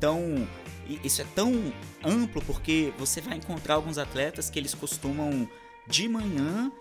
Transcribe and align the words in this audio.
Então, 0.00 0.48
isso 1.04 1.20
é 1.20 1.26
tão 1.34 1.52
amplo 2.02 2.42
porque 2.46 2.90
você 2.96 3.20
vai 3.20 3.36
encontrar 3.36 3.74
alguns 3.74 3.98
atletas 3.98 4.48
que 4.48 4.58
eles 4.58 4.72
costumam 4.72 5.46
de 5.86 6.08
manhã 6.08 6.72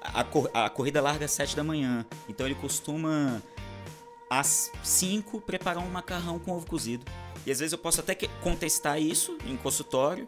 a, 0.00 0.24
cor 0.24 0.50
a 0.54 0.70
corrida 0.70 0.98
larga 1.02 1.26
às 1.26 1.32
7 1.32 1.54
da 1.54 1.62
manhã. 1.62 2.06
Então 2.26 2.46
ele 2.46 2.54
costuma 2.54 3.42
às 4.30 4.72
5 4.82 5.38
preparar 5.42 5.84
um 5.84 5.90
macarrão 5.90 6.38
com 6.38 6.52
ovo 6.52 6.66
cozido. 6.66 7.04
E 7.44 7.52
às 7.52 7.58
vezes 7.58 7.74
eu 7.74 7.78
posso 7.78 8.00
até 8.00 8.14
contestar 8.42 8.98
isso 8.98 9.36
em 9.44 9.54
consultório, 9.54 10.24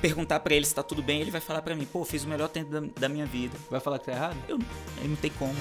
perguntar 0.00 0.40
para 0.40 0.54
ele 0.54 0.64
se 0.64 0.74
tá 0.74 0.82
tudo 0.82 1.02
bem, 1.02 1.20
ele 1.20 1.30
vai 1.30 1.42
falar 1.42 1.60
para 1.60 1.76
mim, 1.76 1.84
pô, 1.84 2.06
fiz 2.06 2.24
o 2.24 2.28
melhor 2.28 2.48
tempo 2.48 2.70
da, 2.70 2.80
da, 3.00 3.06
minha 3.06 3.26
vida. 3.26 3.54
Vai 3.70 3.80
falar 3.80 3.98
que 3.98 4.06
tá 4.06 4.12
errado? 4.12 4.38
Eu, 4.48 4.58
eu 5.02 5.08
não 5.08 5.16
tem 5.16 5.30
como. 5.32 5.54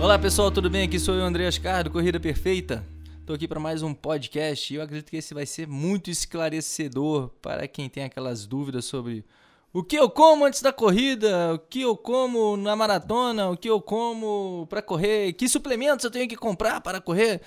Olá 0.00 0.18
pessoal, 0.18 0.50
tudo 0.50 0.68
bem? 0.68 0.82
Aqui 0.82 0.98
sou 0.98 1.14
eu, 1.14 1.24
André 1.24 1.46
Ascar, 1.46 1.84
do 1.84 1.90
Corrida 1.90 2.18
Perfeita. 2.20 2.84
Estou 3.20 3.34
aqui 3.34 3.48
para 3.48 3.60
mais 3.60 3.82
um 3.82 3.94
podcast 3.94 4.72
e 4.72 4.76
eu 4.76 4.82
acredito 4.82 5.08
que 5.08 5.16
esse 5.16 5.32
vai 5.32 5.46
ser 5.46 5.66
muito 5.66 6.10
esclarecedor 6.10 7.30
para 7.40 7.66
quem 7.66 7.88
tem 7.88 8.04
aquelas 8.04 8.44
dúvidas 8.44 8.84
sobre 8.84 9.24
o 9.72 9.82
que 9.82 9.96
eu 9.96 10.10
como 10.10 10.44
antes 10.44 10.60
da 10.60 10.72
corrida, 10.72 11.54
o 11.54 11.58
que 11.58 11.82
eu 11.82 11.96
como 11.96 12.56
na 12.56 12.76
maratona, 12.76 13.48
o 13.48 13.56
que 13.56 13.70
eu 13.70 13.80
como 13.80 14.66
para 14.68 14.82
correr, 14.82 15.32
que 15.32 15.48
suplementos 15.48 16.04
eu 16.04 16.10
tenho 16.10 16.28
que 16.28 16.36
comprar 16.36 16.80
para 16.80 17.00
correr. 17.00 17.40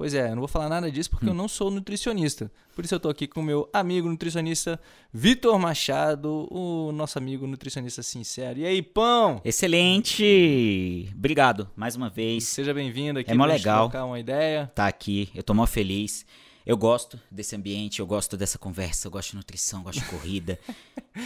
Pois 0.00 0.14
é, 0.14 0.28
eu 0.28 0.30
não 0.30 0.38
vou 0.38 0.48
falar 0.48 0.70
nada 0.70 0.90
disso 0.90 1.10
porque 1.10 1.26
hum. 1.26 1.28
eu 1.28 1.34
não 1.34 1.46
sou 1.46 1.70
nutricionista. 1.70 2.50
Por 2.74 2.86
isso 2.86 2.94
eu 2.94 2.96
estou 2.96 3.10
aqui 3.10 3.26
com 3.26 3.40
o 3.40 3.42
meu 3.42 3.68
amigo 3.70 4.08
nutricionista 4.08 4.80
Vitor 5.12 5.58
Machado, 5.58 6.48
o 6.50 6.90
nosso 6.90 7.18
amigo 7.18 7.46
nutricionista 7.46 8.02
sincero. 8.02 8.60
E 8.60 8.64
aí, 8.64 8.80
pão? 8.80 9.42
Excelente! 9.44 11.06
Obrigado 11.14 11.68
mais 11.76 11.96
uma 11.96 12.08
vez. 12.08 12.44
Seja 12.44 12.72
bem-vindo 12.72 13.18
aqui. 13.18 13.30
É 13.30 13.34
mó 13.34 13.44
legal. 13.44 13.90
trocar 13.90 14.06
uma 14.06 14.18
ideia. 14.18 14.72
Tá 14.74 14.86
aqui, 14.86 15.28
eu 15.34 15.42
tô 15.42 15.52
mó 15.52 15.66
feliz. 15.66 16.24
Eu 16.64 16.78
gosto 16.78 17.20
desse 17.30 17.54
ambiente, 17.54 18.00
eu 18.00 18.06
gosto 18.06 18.38
dessa 18.38 18.56
conversa, 18.56 19.06
eu 19.06 19.10
gosto 19.10 19.32
de 19.32 19.36
nutrição, 19.36 19.80
eu 19.80 19.84
gosto 19.84 20.00
de 20.00 20.06
corrida. 20.06 20.58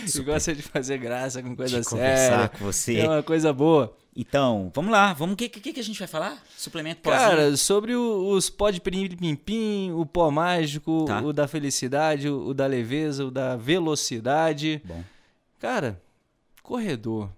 Você 0.06 0.22
gosta 0.22 0.54
de 0.54 0.62
fazer 0.62 0.98
graça 0.98 1.42
com 1.42 1.54
coisa 1.54 1.80
de 1.80 1.84
séria. 1.88 2.04
conversar 2.04 2.48
com 2.50 2.64
você. 2.64 2.98
É 2.98 3.08
uma 3.08 3.22
coisa 3.22 3.52
boa. 3.52 3.96
Então, 4.16 4.70
vamos 4.74 4.92
lá. 4.92 5.12
Vamos 5.12 5.34
o 5.34 5.36
que, 5.36 5.48
que, 5.48 5.72
que, 5.72 5.80
a 5.80 5.84
gente 5.84 5.98
vai 5.98 6.06
falar? 6.06 6.42
Suplemento 6.56 7.00
pós 7.00 7.18
Cara, 7.18 7.56
sobre 7.56 7.96
o, 7.96 8.28
os 8.30 8.48
pó 8.48 8.70
de 8.70 8.80
pim-pim, 8.80 9.90
o 9.92 10.06
pó 10.06 10.30
mágico, 10.30 11.04
tá. 11.06 11.20
o 11.20 11.32
da 11.32 11.48
felicidade, 11.48 12.28
o, 12.28 12.48
o, 12.48 12.54
da 12.54 12.66
leveza, 12.66 13.24
o 13.24 13.30
da 13.30 13.56
velocidade. 13.56 14.80
Bom. 14.84 15.02
Cara, 15.58 16.00
corredor. 16.62 17.30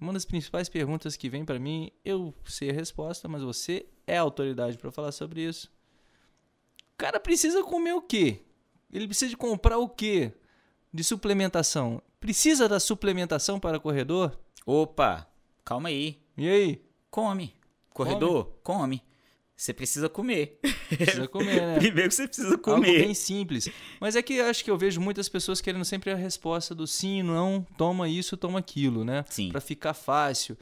Uma 0.00 0.12
das 0.12 0.24
principais 0.24 0.68
perguntas 0.68 1.16
que 1.16 1.28
vem 1.28 1.44
para 1.44 1.58
mim, 1.58 1.90
eu 2.04 2.34
sei 2.44 2.70
a 2.70 2.72
resposta, 2.72 3.28
mas 3.28 3.42
você 3.42 3.86
é 4.06 4.18
a 4.18 4.22
autoridade 4.22 4.76
para 4.76 4.90
falar 4.90 5.12
sobre 5.12 5.42
isso. 5.42 5.70
O 6.94 6.98
cara 6.98 7.20
precisa 7.20 7.62
comer 7.62 7.92
o 7.92 8.02
quê? 8.02 8.40
Ele 8.92 9.06
precisa 9.06 9.30
de 9.30 9.36
comprar 9.36 9.78
o 9.78 9.88
quê? 9.88 10.32
De 10.92 11.04
suplementação. 11.04 12.02
Precisa 12.20 12.68
da 12.68 12.80
suplementação 12.80 13.60
para 13.60 13.78
corredor? 13.78 14.38
Opa, 14.64 15.26
calma 15.64 15.88
aí. 15.88 16.18
E 16.36 16.48
aí? 16.48 16.82
Come. 17.10 17.54
Corredor, 17.90 18.44
come. 18.62 18.78
come. 18.78 19.02
Você 19.56 19.72
precisa 19.72 20.08
comer. 20.08 20.60
Precisa 20.88 21.26
comer, 21.26 21.62
né? 21.62 21.78
Primeiro 21.80 22.12
você 22.12 22.28
precisa 22.28 22.58
comer. 22.58 22.88
Algo 22.88 23.00
bem 23.06 23.14
simples. 23.14 23.70
Mas 23.98 24.14
é 24.14 24.20
que 24.20 24.38
acho 24.38 24.62
que 24.62 24.70
eu 24.70 24.76
vejo 24.76 25.00
muitas 25.00 25.30
pessoas 25.30 25.62
querendo 25.62 25.84
sempre 25.84 26.10
a 26.10 26.14
resposta 26.14 26.74
do 26.74 26.86
sim, 26.86 27.22
não, 27.22 27.66
toma 27.78 28.06
isso, 28.06 28.36
toma 28.36 28.58
aquilo, 28.58 29.02
né? 29.02 29.24
Sim. 29.30 29.48
Para 29.48 29.60
ficar 29.62 29.94
fácil. 29.94 30.58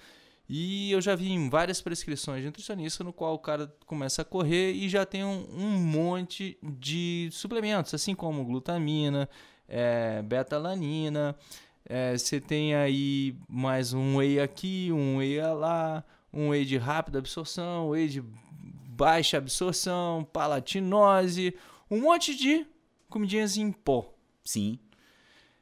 E 0.48 0.92
eu 0.92 1.00
já 1.00 1.17
vi 1.17 1.33
em 1.33 1.48
várias 1.48 1.80
prescrições 1.80 2.41
de 2.41 2.47
nutricionista 2.47 3.02
no 3.02 3.12
qual 3.12 3.34
o 3.34 3.39
cara 3.39 3.75
começa 3.84 4.22
a 4.22 4.25
correr 4.25 4.72
e 4.72 4.89
já 4.89 5.05
tem 5.05 5.25
um, 5.25 5.45
um 5.52 5.70
monte 5.70 6.56
de 6.62 7.30
suplementos, 7.33 7.95
assim 7.95 8.14
como 8.14 8.45
glutamina, 8.45 9.28
é, 9.69 10.23
betalanina. 10.23 11.37
É, 11.86 12.17
você 12.17 12.41
tem 12.41 12.75
aí 12.75 13.36
mais 13.48 13.92
um 13.92 14.17
whey 14.17 14.41
aqui, 14.41 14.91
um 14.91 15.19
whey 15.19 15.41
lá, 15.41 16.05
um 16.33 16.48
whey 16.48 16.64
de 16.64 16.79
rápida 16.79 17.19
absorção, 17.19 17.91
whey 17.91 18.08
de 18.08 18.23
baixa 18.23 19.36
absorção, 19.36 20.27
palatinose, 20.33 21.55
um 21.91 22.01
monte 22.01 22.35
de 22.35 22.67
comidinhas 23.08 23.57
em 23.57 23.70
pó. 23.70 24.14
Sim. 24.45 24.79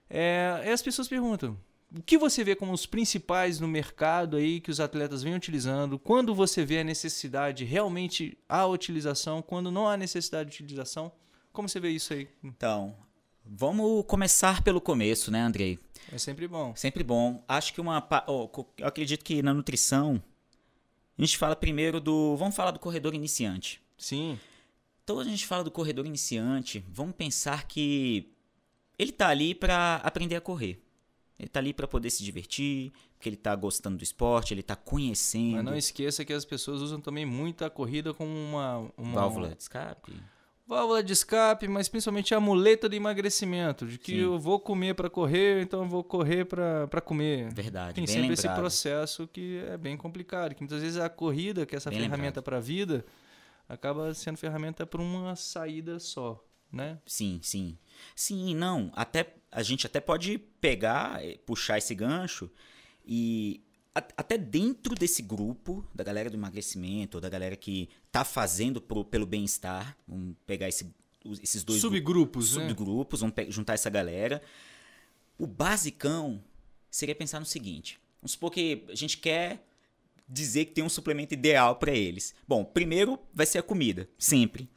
É, 0.09 0.62
e 0.67 0.69
as 0.69 0.83
pessoas 0.83 1.09
perguntam: 1.09 1.59
o 1.95 2.03
que 2.03 2.17
você 2.17 2.43
vê 2.43 2.55
como 2.55 2.73
os 2.73 2.87
principais 2.87 3.61
no 3.61 3.69
mercado 3.69 4.37
aí 4.37 4.61
que 4.61 4.71
os 4.71 4.81
atletas 4.81 5.23
vêm 5.23 5.35
utilizando? 5.35 5.99
Quando 5.99 6.35
você 6.35 6.65
vê 6.65 6.81
a 6.81 6.85
necessidade, 6.85 7.65
realmente 7.65 8.39
a 8.49 8.67
utilização? 8.67 9.43
Quando 9.43 9.71
não 9.71 9.89
há 9.89 9.97
necessidade 9.97 10.51
de 10.51 10.62
utilização? 10.62 11.12
Como 11.53 11.69
você 11.69 11.79
vê 11.79 11.91
isso 11.91 12.15
aí? 12.15 12.29
Então, 12.43 12.97
vamos 13.45 14.05
começar 14.07 14.63
pelo 14.63 14.81
começo, 14.81 15.31
né, 15.31 15.41
Andrei? 15.41 15.79
É 16.13 16.19
sempre 16.19 16.47
bom. 16.49 16.75
Sempre 16.77 17.03
bom. 17.03 17.43
Acho 17.49 17.73
que 17.73 17.81
uma. 17.81 18.07
Oh, 18.27 18.49
eu 18.79 18.87
acredito 18.87 19.25
que 19.25 19.43
na 19.43 19.55
nutrição, 19.55 20.23
a 21.19 21.23
gente 21.23 21.39
fala 21.39 21.55
primeiro 21.55 22.01
do. 22.01 22.37
Vamos 22.37 22.55
falar 22.55 22.71
do 22.71 22.79
corredor 22.79 23.15
iniciante. 23.15 23.81
Sim. 23.97 24.39
Então 25.05 25.19
a 25.19 25.25
gente 25.25 25.47
fala 25.47 25.65
do 25.65 25.71
corredor 25.71 26.07
iniciante, 26.07 26.85
vamos 26.89 27.15
pensar 27.17 27.67
que 27.67 28.31
ele 28.99 29.11
está 29.11 29.29
ali 29.29 29.55
para 29.55 29.97
aprender 29.97 30.37
a 30.37 30.41
correr. 30.41 30.81
Ele 31.39 31.49
está 31.49 31.59
ali 31.59 31.75
para 31.75 31.89
poder 31.89 32.09
se 32.09 32.23
divertir, 32.23 32.93
porque 33.17 33.29
ele 33.29 33.35
está 33.35 33.55
gostando 33.57 33.97
do 33.97 34.05
esporte, 34.05 34.55
ele 34.55 34.61
está 34.61 34.77
conhecendo. 34.77 35.57
Mas 35.57 35.65
não 35.65 35.77
esqueça 35.77 36.25
que 36.25 36.33
as 36.33 36.45
pessoas 36.45 36.81
usam 36.81 37.01
também 37.01 37.27
muito 37.27 37.65
a 37.65 37.71
corrida 37.71 38.15
como 38.15 38.31
uma, 38.31 38.91
uma 38.97 39.13
válvula 39.13 39.49
de 39.49 39.63
escape. 39.63 40.13
Válvula 40.72 41.03
de 41.03 41.12
escape, 41.12 41.69
mas 41.69 41.88
principalmente 41.88 42.34
a 42.34 42.41
muleta 42.41 42.88
de 42.88 42.97
emagrecimento, 42.97 43.87
de 43.87 43.99
que 43.99 44.12
Sim. 44.12 44.19
eu 44.19 44.38
vou 44.38 44.59
comer 44.59 44.94
para 44.94 45.10
correr, 45.10 45.62
então 45.62 45.83
eu 45.83 45.88
vou 45.88 46.03
correr 46.03 46.47
para 46.47 47.00
comer. 47.00 47.53
Verdade. 47.53 47.94
Tem 47.94 48.06
sempre 48.06 48.28
lembrado. 48.28 48.38
esse 48.38 48.49
processo 48.49 49.28
que 49.28 49.62
é 49.69 49.77
bem 49.77 49.97
complicado, 49.99 50.55
que 50.55 50.62
muitas 50.62 50.81
vezes 50.81 50.99
a 50.99 51.11
corrida, 51.11 51.66
que 51.66 51.75
é 51.75 51.77
essa 51.77 51.91
bem 51.91 52.00
ferramenta 52.00 52.41
para 52.41 52.56
a 52.56 52.61
vida, 52.61 53.05
acaba 53.69 54.15
sendo 54.15 54.38
ferramenta 54.38 54.87
para 54.87 55.03
uma 55.03 55.37
saída 55.37 55.99
só, 55.99 56.43
né? 56.72 56.99
Sim, 57.05 57.38
sim. 57.43 57.77
Sim, 58.16 58.55
não. 58.55 58.91
Até 58.94 59.34
a 59.50 59.62
gente 59.62 59.87
até 59.87 60.00
pode 60.00 60.38
pegar, 60.38 61.22
eh, 61.22 61.38
puxar 61.44 61.77
esse 61.77 61.94
gancho 61.94 62.50
e 63.05 63.62
até 63.95 64.39
dentro 64.39 64.95
desse 64.95 65.21
grupo 65.23 65.87
da 65.95 66.03
galera 66.03 66.31
do 66.31 66.37
emagrecimento, 66.37 67.19
ou 67.19 67.21
da 67.21 67.29
galera 67.29 67.57
que 67.57 67.89
tá 68.11 68.25
fazendo 68.25 68.81
pro, 68.81 69.05
pelo 69.05 69.27
bem-estar, 69.27 69.97
vamos 70.09 70.35
pegar 70.47 70.69
esse, 70.69 70.95
esses 71.43 71.63
dois 71.63 71.81
subgrupos, 71.81 72.57
né? 72.57 72.63
subgrupos, 72.63 73.21
vamos 73.21 73.35
juntar 73.49 73.75
essa 73.75 73.91
galera. 73.91 74.41
O 75.39 75.47
basicão 75.47 76.43
seria 76.91 77.15
pensar 77.15 77.39
no 77.39 77.47
seguinte: 77.47 78.01
vamos 78.21 78.33
supor 78.33 78.51
que 78.51 78.85
a 78.89 78.95
gente 78.95 79.19
quer 79.19 79.67
dizer 80.27 80.67
que 80.67 80.73
tem 80.73 80.85
um 80.85 80.89
suplemento 80.89 81.35
ideal 81.35 81.77
para 81.77 81.93
eles. 81.93 82.35
Bom, 82.49 82.65
primeiro 82.65 83.19
vai 83.35 83.45
ser 83.45 83.59
a 83.59 83.63
comida, 83.63 84.09
sempre. 84.19 84.69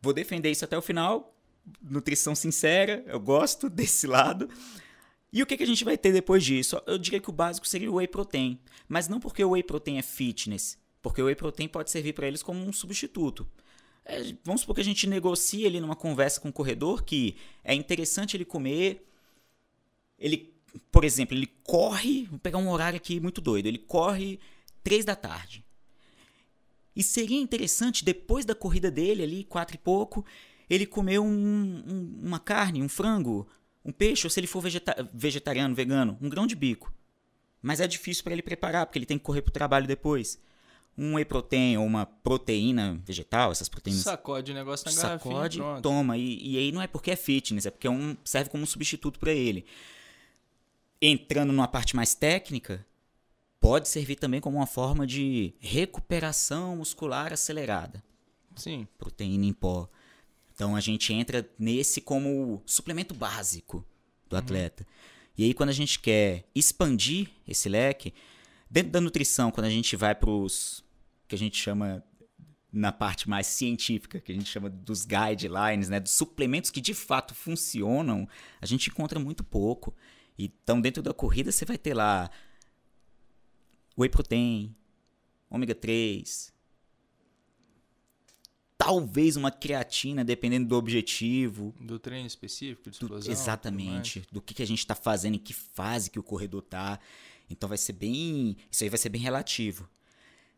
Vou 0.00 0.14
defender 0.14 0.50
isso 0.50 0.64
até 0.64 0.76
o 0.76 0.82
final, 0.82 1.34
nutrição 1.82 2.34
sincera, 2.34 3.04
eu 3.06 3.20
gosto 3.20 3.68
desse 3.70 4.06
lado. 4.06 4.48
E 5.34 5.42
o 5.42 5.46
que, 5.46 5.56
que 5.56 5.64
a 5.64 5.66
gente 5.66 5.82
vai 5.82 5.98
ter 5.98 6.12
depois 6.12 6.44
disso? 6.44 6.80
Eu 6.86 6.96
diria 6.96 7.18
que 7.18 7.28
o 7.28 7.32
básico 7.32 7.66
seria 7.66 7.90
o 7.90 7.96
whey 7.96 8.06
protein, 8.06 8.56
mas 8.86 9.08
não 9.08 9.18
porque 9.18 9.42
o 9.42 9.50
whey 9.50 9.64
protein 9.64 9.98
é 9.98 10.02
fitness, 10.02 10.78
porque 11.02 11.20
o 11.20 11.24
whey 11.24 11.34
protein 11.34 11.66
pode 11.66 11.90
servir 11.90 12.12
para 12.12 12.28
eles 12.28 12.40
como 12.40 12.64
um 12.64 12.72
substituto. 12.72 13.44
É, 14.04 14.32
vamos 14.44 14.60
supor 14.60 14.76
que 14.76 14.80
a 14.80 14.84
gente 14.84 15.08
negocie 15.08 15.66
ali 15.66 15.80
numa 15.80 15.96
conversa 15.96 16.40
com 16.40 16.50
o 16.50 16.52
corredor 16.52 17.02
que 17.02 17.36
é 17.64 17.74
interessante 17.74 18.36
ele 18.36 18.44
comer. 18.44 19.04
Ele, 20.16 20.54
por 20.92 21.02
exemplo, 21.02 21.36
ele 21.36 21.48
corre, 21.64 22.26
vou 22.26 22.38
pegar 22.38 22.58
um 22.58 22.70
horário 22.70 22.96
aqui 22.96 23.18
muito 23.18 23.40
doido, 23.40 23.66
ele 23.66 23.78
corre 23.78 24.38
três 24.84 25.04
da 25.04 25.16
tarde. 25.16 25.64
E 26.94 27.02
seria 27.02 27.40
interessante, 27.40 28.04
depois 28.04 28.44
da 28.44 28.54
corrida 28.54 28.88
dele 28.88 29.24
ali, 29.24 29.42
quatro 29.42 29.74
e 29.74 29.78
pouco, 29.78 30.24
ele 30.70 30.86
comeu 30.86 31.24
um, 31.24 31.82
um, 31.88 32.20
uma 32.22 32.38
carne, 32.38 32.80
um 32.80 32.88
frango, 32.88 33.48
um 33.84 33.92
peixe, 33.92 34.26
ou 34.26 34.30
se 34.30 34.40
ele 34.40 34.46
for 34.46 34.60
vegeta 34.60 35.08
vegetariano, 35.12 35.74
vegano, 35.74 36.18
um 36.20 36.28
grão 36.28 36.46
de 36.46 36.54
bico. 36.54 36.92
Mas 37.60 37.80
é 37.80 37.86
difícil 37.86 38.24
para 38.24 38.32
ele 38.32 38.42
preparar, 38.42 38.86
porque 38.86 38.98
ele 38.98 39.06
tem 39.06 39.18
que 39.18 39.24
correr 39.24 39.42
para 39.42 39.50
o 39.50 39.52
trabalho 39.52 39.86
depois. 39.86 40.38
Um 40.96 41.14
whey 41.14 41.24
protein 41.24 41.76
ou 41.76 41.84
uma 41.84 42.06
proteína 42.06 43.00
vegetal, 43.04 43.50
essas 43.50 43.68
proteínas. 43.68 44.02
Sacode 44.02 44.52
o 44.52 44.54
negócio 44.54 44.86
na 44.86 44.92
Sacode, 44.92 45.58
pronto. 45.58 45.82
toma. 45.82 46.16
E, 46.16 46.52
e, 46.52 46.58
aí 46.58 46.72
não 46.72 46.80
é 46.80 46.86
porque 46.86 47.10
é 47.10 47.16
fitness, 47.16 47.66
é 47.66 47.70
porque 47.70 47.86
é 47.86 47.90
um, 47.90 48.16
serve 48.24 48.50
como 48.50 48.62
um 48.62 48.66
substituto 48.66 49.18
para 49.18 49.32
ele. 49.32 49.64
Entrando 51.00 51.52
numa 51.52 51.66
parte 51.66 51.96
mais 51.96 52.14
técnica, 52.14 52.86
pode 53.60 53.88
servir 53.88 54.16
também 54.16 54.40
como 54.40 54.58
uma 54.58 54.66
forma 54.66 55.06
de 55.06 55.54
recuperação 55.58 56.76
muscular 56.76 57.32
acelerada. 57.32 58.02
Sim. 58.54 58.86
Proteína 58.98 59.46
em 59.46 59.52
pó. 59.52 59.88
Então 60.54 60.76
a 60.76 60.80
gente 60.80 61.12
entra 61.12 61.48
nesse 61.58 62.00
como 62.00 62.62
suplemento 62.64 63.12
básico 63.14 63.84
do 64.28 64.34
uhum. 64.34 64.38
atleta. 64.38 64.86
E 65.36 65.44
aí 65.44 65.54
quando 65.54 65.70
a 65.70 65.74
gente 65.74 65.98
quer 65.98 66.44
expandir 66.54 67.28
esse 67.46 67.68
leque, 67.68 68.14
dentro 68.70 68.92
da 68.92 69.00
nutrição, 69.00 69.50
quando 69.50 69.66
a 69.66 69.70
gente 69.70 69.96
vai 69.96 70.14
para 70.14 70.30
os 70.30 70.84
que 71.26 71.34
a 71.34 71.38
gente 71.38 71.56
chama 71.56 72.04
na 72.72 72.92
parte 72.92 73.28
mais 73.28 73.46
científica, 73.46 74.20
que 74.20 74.32
a 74.32 74.34
gente 74.34 74.48
chama 74.50 74.68
dos 74.68 75.04
guidelines, 75.04 75.88
né, 75.88 76.00
dos 76.00 76.12
suplementos 76.12 76.70
que 76.70 76.80
de 76.80 76.92
fato 76.92 77.34
funcionam, 77.34 78.28
a 78.60 78.66
gente 78.66 78.90
encontra 78.90 79.18
muito 79.20 79.44
pouco. 79.44 79.94
Então, 80.36 80.80
dentro 80.80 81.02
da 81.02 81.14
corrida, 81.14 81.52
você 81.52 81.64
vai 81.64 81.78
ter 81.78 81.94
lá 81.94 82.28
whey 83.96 84.08
protein, 84.08 84.74
ômega 85.48 85.74
3, 85.74 86.52
talvez 88.84 89.36
uma 89.36 89.50
creatina, 89.50 90.24
dependendo 90.24 90.68
do 90.68 90.76
objetivo. 90.76 91.74
Do 91.80 91.98
treino 91.98 92.26
específico, 92.26 92.90
de 92.90 92.96
explosão. 92.96 93.20
Do, 93.20 93.30
exatamente. 93.30 94.22
Do 94.30 94.40
que, 94.40 94.54
que 94.54 94.62
a 94.62 94.66
gente 94.66 94.80
está 94.80 94.94
fazendo, 94.94 95.34
em 95.34 95.38
que 95.38 95.52
fase 95.52 96.10
que 96.10 96.18
o 96.18 96.22
corredor 96.22 96.62
tá. 96.62 96.98
Então 97.48 97.68
vai 97.68 97.78
ser 97.78 97.92
bem. 97.92 98.56
Isso 98.70 98.84
aí 98.84 98.90
vai 98.90 98.98
ser 98.98 99.08
bem 99.08 99.20
relativo. 99.20 99.88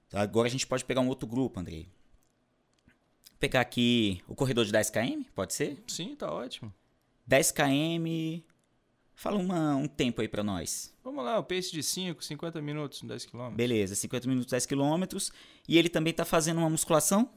Então, 0.09 0.21
agora 0.21 0.47
a 0.49 0.51
gente 0.51 0.67
pode 0.67 0.85
pegar 0.85 1.01
um 1.01 1.09
outro 1.09 1.27
grupo, 1.27 1.59
Andrei 1.59 1.89
pegar 3.39 3.61
aqui 3.61 4.23
o 4.27 4.35
corredor 4.35 4.65
de 4.65 4.73
10 4.73 4.91
km, 4.91 5.23
pode 5.35 5.55
ser? 5.55 5.83
Sim, 5.87 6.15
tá 6.17 6.33
ótimo. 6.33 6.73
10 7.27 7.53
km. 7.53 8.43
Fala 9.15 9.39
uma, 9.39 9.77
um 9.77 9.89
tempo 9.89 10.21
aí 10.21 10.29
para 10.29 10.45
nós. 10.45 10.95
Vamos 11.03 11.25
lá, 11.25 11.39
o 11.39 11.45
pace 11.45 11.73
de 11.73 11.83
5, 11.83 12.23
50 12.23 12.61
minutos, 12.61 13.03
10 13.03 13.27
km. 13.27 13.51
Beleza, 13.55 13.95
50 13.95 14.29
minutos, 14.29 14.51
10 14.51 14.67
km. 14.67 15.05
E 15.67 15.79
ele 15.79 15.89
também 15.89 16.13
tá 16.13 16.25
fazendo 16.25 16.59
uma 16.59 16.69
musculação? 16.69 17.31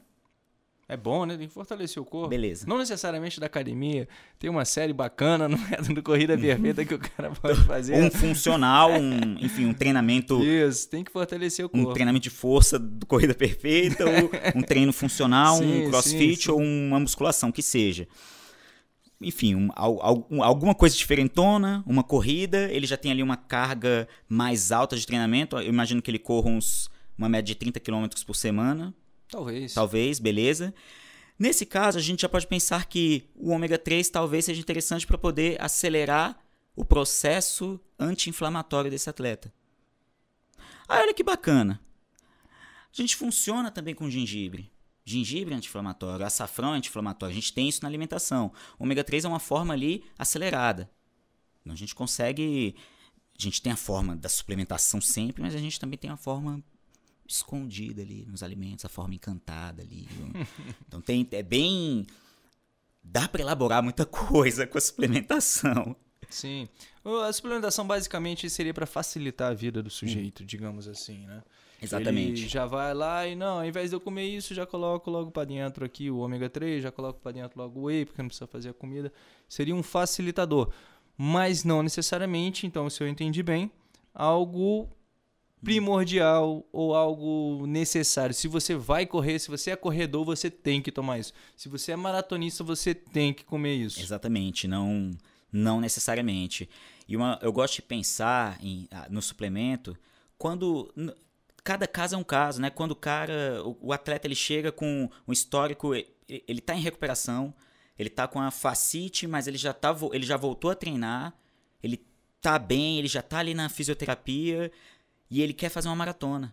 É 0.90 0.96
bom, 0.96 1.24
né? 1.24 1.36
Tem 1.36 1.46
que 1.46 1.54
fortalecer 1.54 2.02
o 2.02 2.04
corpo. 2.04 2.26
Beleza. 2.26 2.66
Não 2.66 2.76
necessariamente 2.76 3.38
da 3.38 3.46
academia. 3.46 4.08
Tem 4.40 4.50
uma 4.50 4.64
série 4.64 4.92
bacana 4.92 5.48
no 5.48 5.56
do 5.94 6.02
Corrida 6.02 6.36
Perfeita 6.36 6.84
que 6.84 6.92
o 6.92 6.98
cara 6.98 7.30
pode 7.30 7.60
fazer. 7.62 7.94
Um 7.94 8.10
funcional, 8.10 8.90
um, 8.90 9.36
enfim, 9.40 9.66
um 9.66 9.72
treinamento. 9.72 10.44
Isso, 10.44 10.90
tem 10.90 11.04
que 11.04 11.12
fortalecer 11.12 11.64
o 11.64 11.68
corpo. 11.68 11.90
Um 11.90 11.92
treinamento 11.92 12.24
de 12.24 12.30
força 12.30 12.76
do 12.76 13.06
Corrida 13.06 13.36
Perfeita, 13.36 14.04
ou 14.04 14.32
um 14.58 14.62
treino 14.62 14.92
funcional, 14.92 15.58
sim, 15.58 15.84
um 15.84 15.90
crossfit 15.90 16.36
sim, 16.36 16.42
sim. 16.42 16.50
ou 16.50 16.58
uma 16.60 16.98
musculação, 16.98 17.52
que 17.52 17.62
seja. 17.62 18.08
Enfim, 19.20 19.54
um, 19.54 19.68
um, 20.28 20.42
alguma 20.42 20.74
coisa 20.74 20.96
diferentona, 20.96 21.84
uma 21.86 22.02
corrida, 22.02 22.68
ele 22.72 22.86
já 22.86 22.96
tem 22.96 23.12
ali 23.12 23.22
uma 23.22 23.36
carga 23.36 24.08
mais 24.28 24.72
alta 24.72 24.96
de 24.96 25.06
treinamento. 25.06 25.56
Eu 25.56 25.68
imagino 25.68 26.02
que 26.02 26.10
ele 26.10 26.18
corra 26.18 26.50
uns, 26.50 26.90
uma 27.16 27.28
média 27.28 27.54
de 27.54 27.54
30 27.54 27.78
km 27.78 28.06
por 28.26 28.34
semana 28.34 28.92
Talvez. 29.30 29.74
Talvez, 29.74 30.18
beleza. 30.18 30.74
Nesse 31.38 31.64
caso, 31.64 31.96
a 31.96 32.02
gente 32.02 32.22
já 32.22 32.28
pode 32.28 32.46
pensar 32.46 32.86
que 32.86 33.30
o 33.34 33.50
ômega 33.50 33.78
3 33.78 34.08
talvez 34.10 34.44
seja 34.44 34.60
interessante 34.60 35.06
para 35.06 35.16
poder 35.16 35.60
acelerar 35.60 36.38
o 36.76 36.84
processo 36.84 37.80
anti-inflamatório 37.98 38.90
desse 38.90 39.08
atleta. 39.08 39.52
Aí 40.88 41.00
olha 41.00 41.14
que 41.14 41.22
bacana. 41.22 41.80
A 42.92 42.96
gente 43.00 43.16
funciona 43.16 43.70
também 43.70 43.94
com 43.94 44.10
gengibre. 44.10 44.70
Gengibre 45.04 45.54
anti-inflamatório, 45.54 46.26
açafrão 46.26 46.72
anti-inflamatório. 46.72 47.32
A 47.32 47.34
gente 47.34 47.52
tem 47.52 47.68
isso 47.68 47.82
na 47.82 47.88
alimentação. 47.88 48.52
O 48.78 48.84
ômega 48.84 49.02
3 49.02 49.24
é 49.24 49.28
uma 49.28 49.40
forma 49.40 49.72
ali 49.72 50.04
acelerada. 50.18 50.90
Então 51.60 51.72
a 51.72 51.76
gente 51.76 51.94
consegue. 51.94 52.74
A 53.38 53.42
gente 53.42 53.62
tem 53.62 53.72
a 53.72 53.76
forma 53.76 54.14
da 54.14 54.28
suplementação 54.28 55.00
sempre, 55.00 55.40
mas 55.40 55.54
a 55.54 55.58
gente 55.58 55.80
também 55.80 55.96
tem 55.96 56.10
a 56.10 56.16
forma 56.16 56.62
escondida 57.32 58.02
ali 58.02 58.24
nos 58.26 58.42
alimentos, 58.42 58.84
a 58.84 58.88
forma 58.88 59.14
encantada 59.14 59.82
ali. 59.82 60.08
então 60.86 61.00
tem, 61.00 61.26
é 61.32 61.42
bem. 61.42 62.06
Dá 63.02 63.26
para 63.26 63.40
elaborar 63.40 63.82
muita 63.82 64.04
coisa 64.04 64.66
com 64.66 64.76
a 64.76 64.80
suplementação. 64.80 65.96
Sim. 66.28 66.68
A 67.04 67.32
suplementação 67.32 67.86
basicamente 67.86 68.48
seria 68.48 68.74
para 68.74 68.86
facilitar 68.86 69.50
a 69.50 69.54
vida 69.54 69.82
do 69.82 69.90
sujeito, 69.90 70.42
hum. 70.42 70.46
digamos 70.46 70.86
assim, 70.86 71.26
né? 71.26 71.42
Exatamente. 71.82 72.42
Ele 72.42 72.48
já 72.48 72.66
vai 72.66 72.92
lá 72.92 73.26
e 73.26 73.34
não, 73.34 73.58
ao 73.58 73.64
invés 73.64 73.90
de 73.90 73.96
eu 73.96 74.00
comer 74.00 74.26
isso, 74.26 74.54
já 74.54 74.66
coloco 74.66 75.10
logo 75.10 75.30
para 75.30 75.46
dentro 75.46 75.84
aqui 75.84 76.10
o 76.10 76.18
ômega 76.18 76.48
3, 76.50 76.82
já 76.82 76.92
coloco 76.92 77.20
para 77.20 77.32
dentro 77.32 77.58
logo 77.58 77.80
o 77.80 77.82
whey, 77.84 78.04
porque 78.04 78.20
não 78.20 78.28
precisa 78.28 78.46
fazer 78.46 78.68
a 78.68 78.74
comida. 78.74 79.10
Seria 79.48 79.74
um 79.74 79.82
facilitador. 79.82 80.70
Mas 81.16 81.64
não 81.64 81.82
necessariamente, 81.82 82.66
então, 82.66 82.88
se 82.88 83.02
eu 83.02 83.08
entendi 83.08 83.42
bem, 83.42 83.70
algo 84.14 84.88
primordial 85.62 86.66
ou 86.72 86.94
algo 86.94 87.66
necessário. 87.66 88.34
Se 88.34 88.48
você 88.48 88.74
vai 88.74 89.06
correr, 89.06 89.38
se 89.38 89.48
você 89.48 89.70
é 89.70 89.76
corredor, 89.76 90.24
você 90.24 90.50
tem 90.50 90.80
que 90.80 90.90
tomar 90.90 91.18
isso. 91.18 91.32
Se 91.56 91.68
você 91.68 91.92
é 91.92 91.96
maratonista, 91.96 92.64
você 92.64 92.94
tem 92.94 93.32
que 93.32 93.44
comer 93.44 93.74
isso. 93.74 94.00
Exatamente, 94.00 94.66
não 94.66 95.10
não 95.52 95.80
necessariamente. 95.80 96.68
E 97.08 97.16
uma, 97.16 97.36
eu 97.42 97.52
gosto 97.52 97.74
de 97.74 97.82
pensar 97.82 98.56
em, 98.62 98.86
ah, 98.90 99.08
no 99.10 99.20
suplemento 99.20 99.96
quando 100.40 100.90
cada 101.62 101.86
caso 101.86 102.14
é 102.14 102.18
um 102.18 102.24
caso, 102.24 102.62
né? 102.62 102.70
Quando 102.70 102.92
o 102.92 102.96
cara, 102.96 103.62
o, 103.62 103.76
o 103.88 103.92
atleta 103.92 104.26
ele 104.26 104.34
chega 104.34 104.72
com 104.72 105.10
um 105.28 105.32
histórico, 105.32 105.94
ele, 105.94 106.08
ele 106.26 106.62
tá 106.62 106.74
em 106.74 106.80
recuperação, 106.80 107.52
ele 107.98 108.08
tá 108.08 108.26
com 108.26 108.40
a 108.40 108.50
facite, 108.50 109.26
mas 109.26 109.46
ele 109.46 109.58
já 109.58 109.74
tá 109.74 109.94
ele 110.14 110.24
já 110.24 110.38
voltou 110.38 110.70
a 110.70 110.74
treinar, 110.74 111.34
ele 111.82 112.02
tá 112.40 112.58
bem, 112.58 112.98
ele 112.98 113.08
já 113.08 113.20
tá 113.20 113.38
ali 113.38 113.52
na 113.52 113.68
fisioterapia, 113.68 114.72
e 115.30 115.40
ele 115.40 115.52
quer 115.52 115.68
fazer 115.68 115.88
uma 115.88 115.96
maratona. 115.96 116.52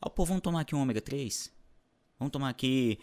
Ah, 0.00 0.10
pô, 0.10 0.24
vamos 0.24 0.42
tomar 0.42 0.60
aqui 0.60 0.74
um 0.74 0.80
ômega 0.80 1.00
3? 1.00 1.52
Vamos 2.18 2.32
tomar 2.32 2.48
aqui. 2.48 2.98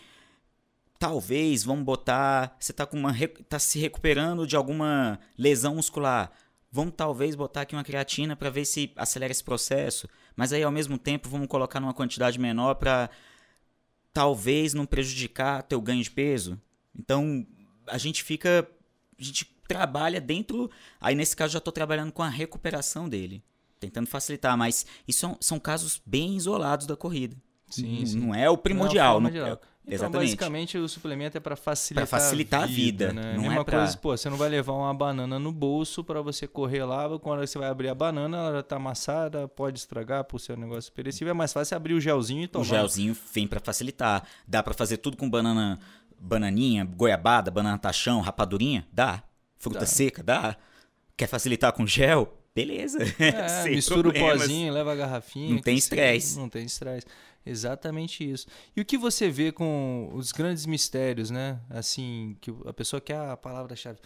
Talvez, 0.99 1.63
vamos 1.63 1.85
botar. 1.85 2.55
Você 2.59 2.73
tá 2.73 2.85
com 2.85 2.97
uma. 2.97 3.13
tá 3.47 3.57
se 3.57 3.79
recuperando 3.79 4.45
de 4.45 4.55
alguma 4.55 5.19
lesão 5.37 5.75
muscular. 5.75 6.31
Vamos 6.71 6.93
talvez 6.97 7.35
botar 7.35 7.61
aqui 7.61 7.75
uma 7.75 7.83
creatina 7.83 8.35
para 8.35 8.49
ver 8.49 8.65
se 8.65 8.91
acelera 8.95 9.31
esse 9.31 9.43
processo. 9.43 10.09
Mas 10.35 10.51
aí 10.51 10.63
ao 10.63 10.71
mesmo 10.71 10.97
tempo 10.97 11.29
vamos 11.29 11.47
colocar 11.47 11.79
numa 11.79 11.93
quantidade 11.93 12.39
menor 12.39 12.75
para 12.75 13.09
talvez 14.11 14.73
não 14.73 14.85
prejudicar 14.85 15.63
teu 15.63 15.79
ganho 15.79 16.03
de 16.03 16.11
peso. 16.11 16.59
Então 16.97 17.45
a 17.87 17.97
gente 17.97 18.23
fica. 18.23 18.67
A 19.17 19.23
gente 19.23 19.45
trabalha 19.67 20.19
dentro. 20.19 20.69
Aí 20.99 21.15
nesse 21.15 21.35
caso 21.35 21.53
já 21.53 21.59
estou 21.59 21.71
trabalhando 21.71 22.11
com 22.11 22.23
a 22.23 22.29
recuperação 22.29 23.07
dele 23.07 23.43
tentando 23.83 24.07
facilitar, 24.07 24.57
mas 24.57 24.85
isso 25.07 25.19
são, 25.19 25.38
são 25.39 25.59
casos 25.59 26.01
bem 26.06 26.35
isolados 26.35 26.85
da 26.85 26.95
corrida. 26.95 27.35
Sim, 27.69 28.06
sim. 28.06 28.19
Não 28.19 28.35
é 28.35 28.50
o 28.50 28.57
primordial. 28.57 29.19
Não, 29.19 29.30
é 29.30 29.33
não, 29.33 29.39
então, 29.85 29.95
exatamente. 29.95 30.25
basicamente, 30.27 30.77
o 30.77 30.88
suplemento 30.88 31.38
é 31.38 31.41
para 31.41 31.57
facilitar, 31.57 32.07
facilitar 32.07 32.63
a 32.63 32.65
vida. 32.65 33.09
A 33.09 33.12
vida 33.12 33.21
né? 33.21 33.33
Não 33.33 33.44
Mesma 33.44 33.62
é 33.62 33.63
pra... 33.63 33.80
coisa, 33.80 33.97
pô, 33.97 34.15
você 34.15 34.30
não 34.30 34.38
vai 34.38 34.47
levar 34.47 34.74
uma 34.74 34.94
banana 34.94 35.38
no 35.38 35.51
bolso 35.51 36.03
para 36.03 36.21
você 36.21 36.47
correr 36.47 36.85
lá, 36.85 37.19
quando 37.19 37.39
você 37.39 37.59
vai 37.59 37.68
abrir 37.68 37.89
a 37.89 37.95
banana, 37.95 38.38
ela 38.38 38.53
já 38.53 38.63
tá 38.63 38.77
amassada, 38.77 39.45
pode 39.47 39.80
estragar 39.80 40.24
por 40.24 40.39
ser 40.39 40.53
um 40.53 40.62
negócio 40.62 40.91
perecível, 40.94 41.31
é 41.31 41.33
mais 41.33 41.51
fácil 41.51 41.75
abrir 41.75 41.95
o 41.95 42.00
gelzinho 42.00 42.44
e 42.44 42.47
tomar. 42.47 42.63
O 42.63 42.68
gelzinho 42.68 43.18
vem 43.33 43.45
para 43.45 43.59
facilitar. 43.59 44.24
Dá 44.47 44.63
para 44.63 44.74
fazer 44.74 44.97
tudo 44.97 45.18
com 45.18 45.29
banana, 45.29 45.79
bananinha, 46.17 46.86
goiabada, 46.86 47.51
banana 47.51 47.77
tachão, 47.77 48.22
rapadurinha? 48.22 48.88
Dá. 48.91 49.22
Fruta 49.57 49.79
dá. 49.79 49.86
seca? 49.86 50.24
Dá. 50.24 50.55
Quer 51.17 51.27
facilitar 51.27 51.74
com 51.74 51.86
gel? 51.86 52.42
Beleza. 52.55 53.00
É, 53.19 53.69
mistura 53.69 54.03
problemas. 54.03 54.36
o 54.36 54.39
pozinho, 54.39 54.74
leva 54.74 54.91
a 54.91 54.95
garrafinha. 54.95 55.53
Não 55.53 55.62
tem 55.62 55.77
estresse. 55.77 56.38
Não 56.38 56.50
tem 56.50 56.65
estresse. 56.65 57.05
Exatamente 57.45 58.29
isso. 58.29 58.48
E 58.75 58.81
o 58.81 58.86
que 58.86 58.98
você 58.98 59.29
vê 59.29 59.51
com 59.51 60.10
os 60.13 60.31
grandes 60.31 60.65
mistérios, 60.65 61.29
né? 61.29 61.60
Assim, 61.69 62.38
que 62.39 62.53
a 62.65 62.74
pessoa 62.74 63.01
quer 63.01 63.17
a 63.17 63.36
palavra-chave. 63.36 64.00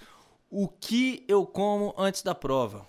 O 0.50 0.68
que 0.68 1.24
eu 1.28 1.46
como 1.46 1.94
antes 1.98 2.24
da 2.24 2.34
prova? 2.34 2.88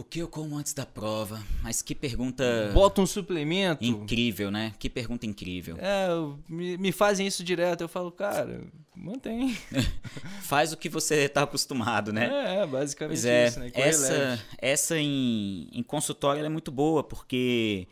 O 0.00 0.04
que 0.04 0.20
eu 0.20 0.28
como 0.28 0.56
antes 0.56 0.72
da 0.72 0.86
prova? 0.86 1.44
Mas 1.62 1.82
que 1.82 1.94
pergunta. 1.94 2.70
Bota 2.72 3.02
um 3.02 3.06
suplemento. 3.06 3.84
Incrível, 3.84 4.50
né? 4.50 4.72
Que 4.78 4.88
pergunta 4.88 5.26
incrível. 5.26 5.76
É, 5.78 6.08
me, 6.48 6.78
me 6.78 6.90
fazem 6.90 7.26
isso 7.26 7.44
direto. 7.44 7.82
Eu 7.82 7.88
falo, 7.88 8.10
cara, 8.10 8.62
mantém. 8.96 9.54
Faz 10.40 10.72
o 10.72 10.78
que 10.78 10.88
você 10.88 11.26
está 11.26 11.42
acostumado, 11.42 12.14
né? 12.14 12.30
É, 12.32 12.62
é 12.62 12.66
basicamente 12.66 13.10
pois 13.10 13.24
é, 13.26 13.48
isso, 13.48 13.60
né? 13.60 13.72
essa, 13.74 14.46
essa 14.56 14.98
em, 14.98 15.68
em 15.70 15.82
consultório 15.82 16.42
é 16.42 16.48
muito 16.48 16.72
boa, 16.72 17.04
porque 17.04 17.86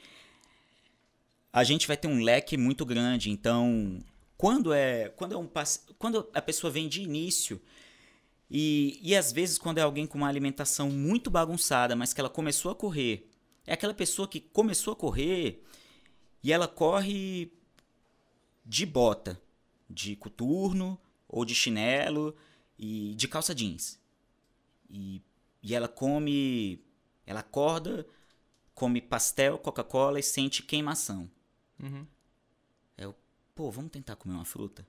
a 1.53 1.63
gente 1.63 1.87
vai 1.87 1.99
ter 1.99 2.09
um 2.09 2.23
leque 2.23 2.57
muito 2.57 2.87
grande. 2.87 3.29
Então, 3.29 4.03
quando 4.39 4.73
é, 4.73 5.11
quando 5.11 5.35
é 5.35 5.37
um 5.37 5.47
quando 5.99 6.27
a 6.33 6.41
pessoa 6.41 6.71
vem 6.71 6.89
de 6.89 7.03
início 7.03 7.61
e, 8.51 8.99
e 9.03 9.15
às 9.15 9.31
vezes, 9.31 9.59
quando 9.59 9.79
é 9.79 9.83
alguém 9.83 10.07
com 10.07 10.19
uma 10.19 10.29
alimentação 10.29 10.91
muito 10.91 11.31
bagunçada, 11.31 11.95
mas 11.95 12.13
que 12.13 12.21
ela 12.21 12.31
começou 12.31 12.71
a 12.71 12.75
correr, 12.75 13.29
é 13.67 13.75
aquela 13.75 13.93
pessoa 13.93 14.27
que 14.27 14.41
começou 14.41 14.93
a 14.93 14.97
correr 14.97 15.63
e 16.43 16.53
ela 16.53 16.67
corre 16.67 17.53
de 18.65 18.87
bota, 18.87 19.41
de 19.89 20.17
coturno 20.17 20.99
ou 21.29 21.45
de 21.45 21.55
chinelo 21.55 22.35
e 22.79 23.15
de 23.15 23.29
calça 23.29 23.55
jeans. 23.55 23.99
E, 24.89 25.23
e 25.63 25.75
ela 25.75 25.89
come, 25.89 26.83
ela 27.27 27.41
acorda, 27.41 28.07
come 28.75 29.03
pastel, 29.03 29.59
Coca-Cola 29.59 30.19
e 30.19 30.23
sente 30.23 30.63
queimação. 30.63 31.31
Uhum. 31.83 32.07
É 32.97 33.07
o, 33.07 33.15
pô, 33.55 33.71
vamos 33.71 33.91
tentar 33.91 34.17
comer 34.17 34.35
uma 34.35 34.45
fruta? 34.47 34.87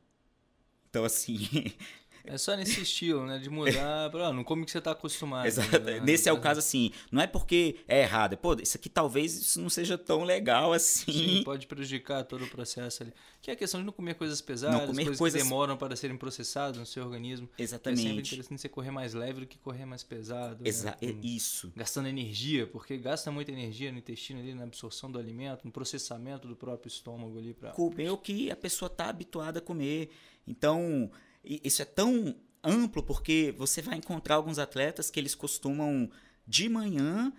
Então, 0.89 1.03
assim, 1.03 1.39
É 2.25 2.37
só 2.37 2.55
nesse 2.55 2.81
estilo, 2.81 3.25
né? 3.25 3.39
De 3.39 3.49
mudar 3.49 4.09
pra, 4.09 4.29
ó, 4.29 4.33
não 4.33 4.43
come 4.43 4.63
o 4.63 4.65
que 4.65 4.71
você 4.71 4.81
tá 4.81 4.91
acostumado. 4.91 5.45
Exato. 5.45 5.79
né? 5.79 5.99
Nesse 5.99 6.27
é 6.29 6.33
o 6.33 6.39
caso 6.39 6.59
assim, 6.59 6.91
não 7.11 7.21
é 7.21 7.27
porque 7.27 7.77
é 7.87 8.01
errado, 8.01 8.33
é, 8.33 8.35
pô, 8.35 8.53
isso 8.55 8.77
aqui 8.77 8.89
talvez 8.89 9.33
isso 9.35 9.61
não 9.61 9.69
seja 9.69 9.97
tão 9.97 10.23
legal 10.23 10.73
assim. 10.73 11.11
Sim, 11.11 11.43
pode 11.43 11.67
prejudicar 11.67 12.23
todo 12.23 12.45
o 12.45 12.47
processo 12.49 13.03
ali. 13.03 13.13
Que 13.41 13.51
é 13.51 13.53
a 13.53 13.57
questão 13.57 13.79
de 13.79 13.85
não 13.85 13.93
comer 13.93 14.15
coisas 14.15 14.41
pesadas, 14.41 14.85
comer 14.85 15.03
coisas, 15.03 15.17
coisas- 15.17 15.41
que 15.41 15.47
demoram 15.47 15.77
para 15.77 15.95
serem 15.95 16.17
processadas 16.17 16.77
no 16.77 16.85
seu 16.85 17.03
organismo. 17.05 17.45
É 17.57 17.65
sempre 17.65 17.91
Exatamente. 17.93 18.35
interessante 18.35 18.59
você 18.61 18.67
correr 18.69 18.91
mais 18.91 19.13
leve 19.13 19.39
do 19.41 19.47
que 19.47 19.57
correr 19.57 19.85
mais 19.85 20.03
pesado. 20.03 20.67
Exa 20.67 20.91
né? 20.91 20.97
é 21.01 21.15
isso. 21.23 21.71
Gastando 21.75 22.07
energia, 22.09 22.67
porque 22.67 22.97
gasta 22.97 23.31
muita 23.31 23.51
energia 23.51 23.91
no 23.91 23.97
intestino 23.97 24.39
ali, 24.39 24.53
na 24.53 24.63
absorção 24.63 25.09
do 25.09 25.17
alimento, 25.17 25.63
no 25.63 25.71
processamento 25.71 26.47
do 26.47 26.55
próprio 26.55 26.89
estômago 26.89 27.37
ali 27.37 27.53
para 27.53 27.71
Comer 27.71 28.09
o 28.09 28.17
que 28.17 28.51
a 28.51 28.55
pessoa 28.55 28.87
está 28.87 29.05
habituada 29.07 29.59
a 29.59 29.61
comer. 29.61 30.09
Então, 30.47 31.09
i- 31.49 31.61
isso 31.63 31.81
é 31.81 31.85
tão 31.85 32.35
amplo 32.63 33.03
porque 33.03 33.53
você 33.57 33.81
vai 33.81 33.97
encontrar 33.97 34.35
alguns 34.35 34.59
atletas 34.59 35.09
que 35.09 35.19
eles 35.19 35.35
costumam 35.35 36.09
de 36.47 36.69
manhã 36.69 37.33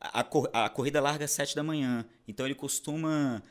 a, 0.00 0.24
cor- 0.24 0.50
a 0.52 0.68
corrida 0.70 1.00
larga 1.00 1.24
às 1.26 1.30
7 1.32 1.54
da 1.56 1.62
manhã. 1.62 2.06
Então 2.26 2.46
ele 2.46 2.54
costuma 2.54 3.42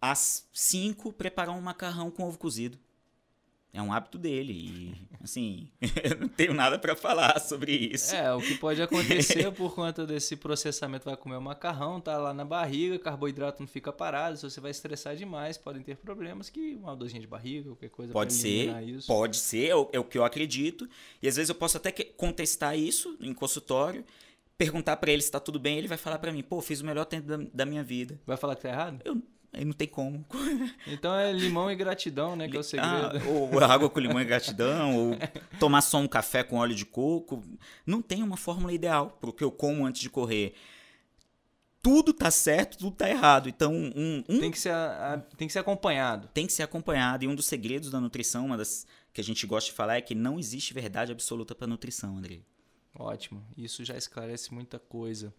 às 0.00 0.48
5 0.52 1.12
preparar 1.12 1.54
um 1.56 1.60
macarrão 1.60 2.10
com 2.10 2.24
ovo 2.24 2.38
cozido. 2.38 2.78
É 3.74 3.80
um 3.80 3.90
hábito 3.90 4.18
dele 4.18 4.52
e 4.52 4.94
assim, 5.22 5.70
eu 6.04 6.18
não 6.20 6.28
tenho 6.28 6.52
nada 6.52 6.78
para 6.78 6.94
falar 6.94 7.40
sobre 7.40 7.72
isso. 7.72 8.14
É, 8.14 8.34
o 8.34 8.40
que 8.40 8.56
pode 8.56 8.82
acontecer 8.82 9.50
por 9.52 9.74
conta 9.74 10.06
desse 10.06 10.36
processamento, 10.36 11.06
vai 11.06 11.16
comer 11.16 11.36
o 11.36 11.40
macarrão, 11.40 11.98
tá 11.98 12.18
lá 12.18 12.34
na 12.34 12.44
barriga, 12.44 12.98
carboidrato 12.98 13.62
não 13.62 13.66
fica 13.66 13.90
parado, 13.90 14.36
se 14.36 14.42
você 14.50 14.60
vai 14.60 14.70
estressar 14.70 15.16
demais, 15.16 15.56
podem 15.56 15.82
ter 15.82 15.96
problemas 15.96 16.50
que 16.50 16.74
uma 16.74 16.94
dorzinha 16.94 17.20
de 17.20 17.26
barriga, 17.26 17.70
qualquer 17.70 17.88
coisa 17.88 18.12
Pode 18.12 18.34
ser, 18.34 18.48
eliminar 18.48 18.84
isso. 18.86 19.06
pode 19.06 19.38
ser, 19.38 19.68
é 19.68 19.76
o, 19.76 19.88
é 19.92 19.98
o 19.98 20.04
que 20.04 20.18
eu 20.18 20.24
acredito. 20.24 20.86
E 21.22 21.28
às 21.28 21.36
vezes 21.36 21.48
eu 21.48 21.54
posso 21.54 21.78
até 21.78 21.90
contestar 21.92 22.78
isso 22.78 23.16
em 23.20 23.32
consultório, 23.32 24.04
perguntar 24.58 24.96
pra 24.98 25.10
ele 25.10 25.22
se 25.22 25.30
tá 25.30 25.40
tudo 25.40 25.58
bem, 25.58 25.78
ele 25.78 25.88
vai 25.88 25.98
falar 25.98 26.18
pra 26.18 26.30
mim, 26.30 26.42
pô, 26.42 26.60
fiz 26.60 26.80
o 26.80 26.84
melhor 26.84 27.04
tempo 27.06 27.26
da, 27.26 27.38
da 27.52 27.66
minha 27.66 27.82
vida. 27.82 28.20
Vai 28.26 28.36
falar 28.36 28.54
que 28.54 28.62
tá 28.62 28.68
errado? 28.68 29.00
Eu, 29.04 29.22
aí 29.52 29.64
não 29.64 29.72
tem 29.72 29.86
como. 29.88 30.24
Então 30.86 31.14
é 31.14 31.32
limão 31.32 31.70
e 31.70 31.76
gratidão, 31.76 32.34
né, 32.36 32.48
que 32.48 32.56
é 32.56 32.60
o 32.60 32.62
segredo. 32.62 32.90
Ah, 33.18 33.28
ou 33.28 33.58
água 33.62 33.88
com 33.90 34.00
limão 34.00 34.20
e 34.20 34.24
gratidão, 34.24 34.96
ou 34.96 35.16
tomar 35.60 35.80
só 35.82 35.98
um 35.98 36.08
café 36.08 36.42
com 36.42 36.56
óleo 36.56 36.74
de 36.74 36.84
coco. 36.86 37.42
Não 37.86 38.00
tem 38.02 38.22
uma 38.22 38.36
fórmula 38.36 38.72
ideal 38.72 39.16
pro 39.20 39.32
que 39.32 39.44
eu 39.44 39.50
como 39.50 39.86
antes 39.86 40.00
de 40.02 40.10
correr. 40.10 40.54
Tudo 41.82 42.12
tá 42.12 42.30
certo, 42.30 42.78
tudo 42.78 42.94
tá 42.94 43.10
errado. 43.10 43.48
Então, 43.48 43.72
um, 43.74 44.22
um 44.28 44.38
Tem 44.38 44.50
que 44.52 44.58
ser, 44.58 44.70
a- 44.70 45.14
a- 45.14 45.18
tem 45.36 45.48
que 45.48 45.52
ser 45.52 45.58
acompanhado. 45.58 46.28
tem 46.32 46.46
que 46.46 46.52
ser 46.52 46.62
acompanhado. 46.62 47.24
E 47.24 47.28
um 47.28 47.34
dos 47.34 47.46
segredos 47.46 47.90
da 47.90 48.00
nutrição, 48.00 48.46
uma 48.46 48.56
das 48.56 48.86
que 49.12 49.20
a 49.20 49.24
gente 49.24 49.44
gosta 49.48 49.68
de 49.70 49.76
falar, 49.76 49.96
é 49.96 50.00
que 50.00 50.14
não 50.14 50.38
existe 50.38 50.72
verdade 50.72 51.10
absoluta 51.10 51.54
para 51.56 51.66
nutrição, 51.66 52.16
André. 52.16 52.38
Ótimo. 52.94 53.42
Isso 53.56 53.84
já 53.84 53.96
esclarece 53.96 54.54
muita 54.54 54.78
coisa. 54.78 55.34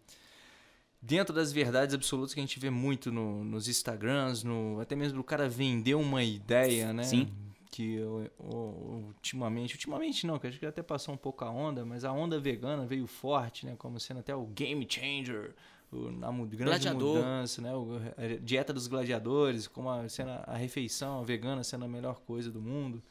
Dentro 1.05 1.35
das 1.35 1.51
verdades 1.51 1.93
absolutas 1.93 2.33
que 2.33 2.39
a 2.39 2.43
gente 2.43 2.57
vê 2.59 2.69
muito 2.69 3.11
no- 3.11 3.43
nos 3.43 3.67
Instagrams, 3.67 4.43
no, 4.45 4.79
até 4.79 4.95
mesmo 4.95 5.17
do 5.17 5.23
cara 5.23 5.49
vender 5.49 5.95
uma 5.95 6.23
ideia, 6.23 6.93
né? 6.93 7.03
Sim. 7.03 7.29
Que 7.69 7.99
o- 7.99 8.29
o- 8.39 9.03
ultimamente, 9.07 9.73
ultimamente 9.73 10.25
não, 10.25 10.39
que 10.39 10.47
acho 10.47 10.57
que 10.57 10.65
até 10.65 10.81
passou 10.81 11.13
um 11.13 11.17
pouco 11.17 11.43
a 11.43 11.49
onda, 11.49 11.83
mas 11.83 12.05
a 12.05 12.11
onda 12.13 12.39
vegana 12.39 12.85
veio 12.85 13.05
forte, 13.05 13.65
né? 13.65 13.75
Como 13.77 13.99
sendo 13.99 14.21
até 14.21 14.33
o 14.33 14.45
game 14.45 14.87
changer, 14.89 15.53
o, 15.91 16.09
na 16.09 16.31
mu- 16.31 16.45
grande 16.45 16.63
Gladiador. 16.69 17.15
mudança, 17.17 17.61
né? 17.61 17.75
O, 17.75 17.97
a 18.17 18.39
dieta 18.41 18.71
dos 18.71 18.87
gladiadores, 18.87 19.67
como 19.67 19.89
a, 19.89 20.07
sendo 20.07 20.29
a, 20.31 20.43
a 20.47 20.55
refeição 20.55 21.21
vegana 21.25 21.65
sendo 21.65 21.83
a 21.83 21.87
melhor 21.87 22.21
coisa 22.21 22.49
do 22.49 22.61
mundo, 22.61 23.03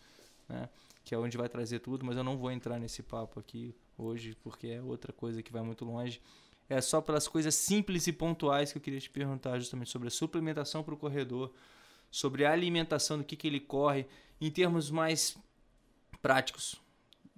né? 0.49 0.67
Que 1.05 1.15
é 1.15 1.19
onde 1.19 1.37
vai 1.37 1.49
trazer 1.49 1.81
tudo, 1.81 2.07
mas 2.07 2.17
eu 2.17 2.25
não 2.25 2.39
vou 2.39 2.51
entrar 2.51 2.79
nesse 2.79 3.03
papo 3.03 3.39
aqui 3.39 3.75
hoje, 3.99 4.35
porque 4.43 4.69
é 4.69 4.81
outra 4.81 5.13
coisa 5.13 5.43
que 5.43 5.53
vai 5.53 5.61
muito 5.63 5.85
longe. 5.85 6.23
É 6.73 6.81
só 6.81 7.01
pelas 7.01 7.29
coisas 7.29 7.55
simples 7.55 8.07
e 8.07 8.13
pontuais 8.13 8.73
que 8.73 8.79
eu 8.79 8.83
queria 8.83 9.01
te 9.01 9.11
perguntar, 9.11 9.59
justamente 9.59 9.91
sobre 9.91 10.09
a 10.09 10.11
suplementação 10.11 10.83
para 10.83 10.95
o 10.95 10.97
corredor, 10.97 11.53
sobre 12.11 12.45
a 12.45 12.53
alimentação, 12.53 13.19
do 13.19 13.25
que, 13.25 13.37
que 13.37 13.47
ele 13.47 13.61
corre, 13.61 14.07
em 14.41 14.51
termos 14.51 14.91
mais 14.91 15.37
práticos. 16.23 16.81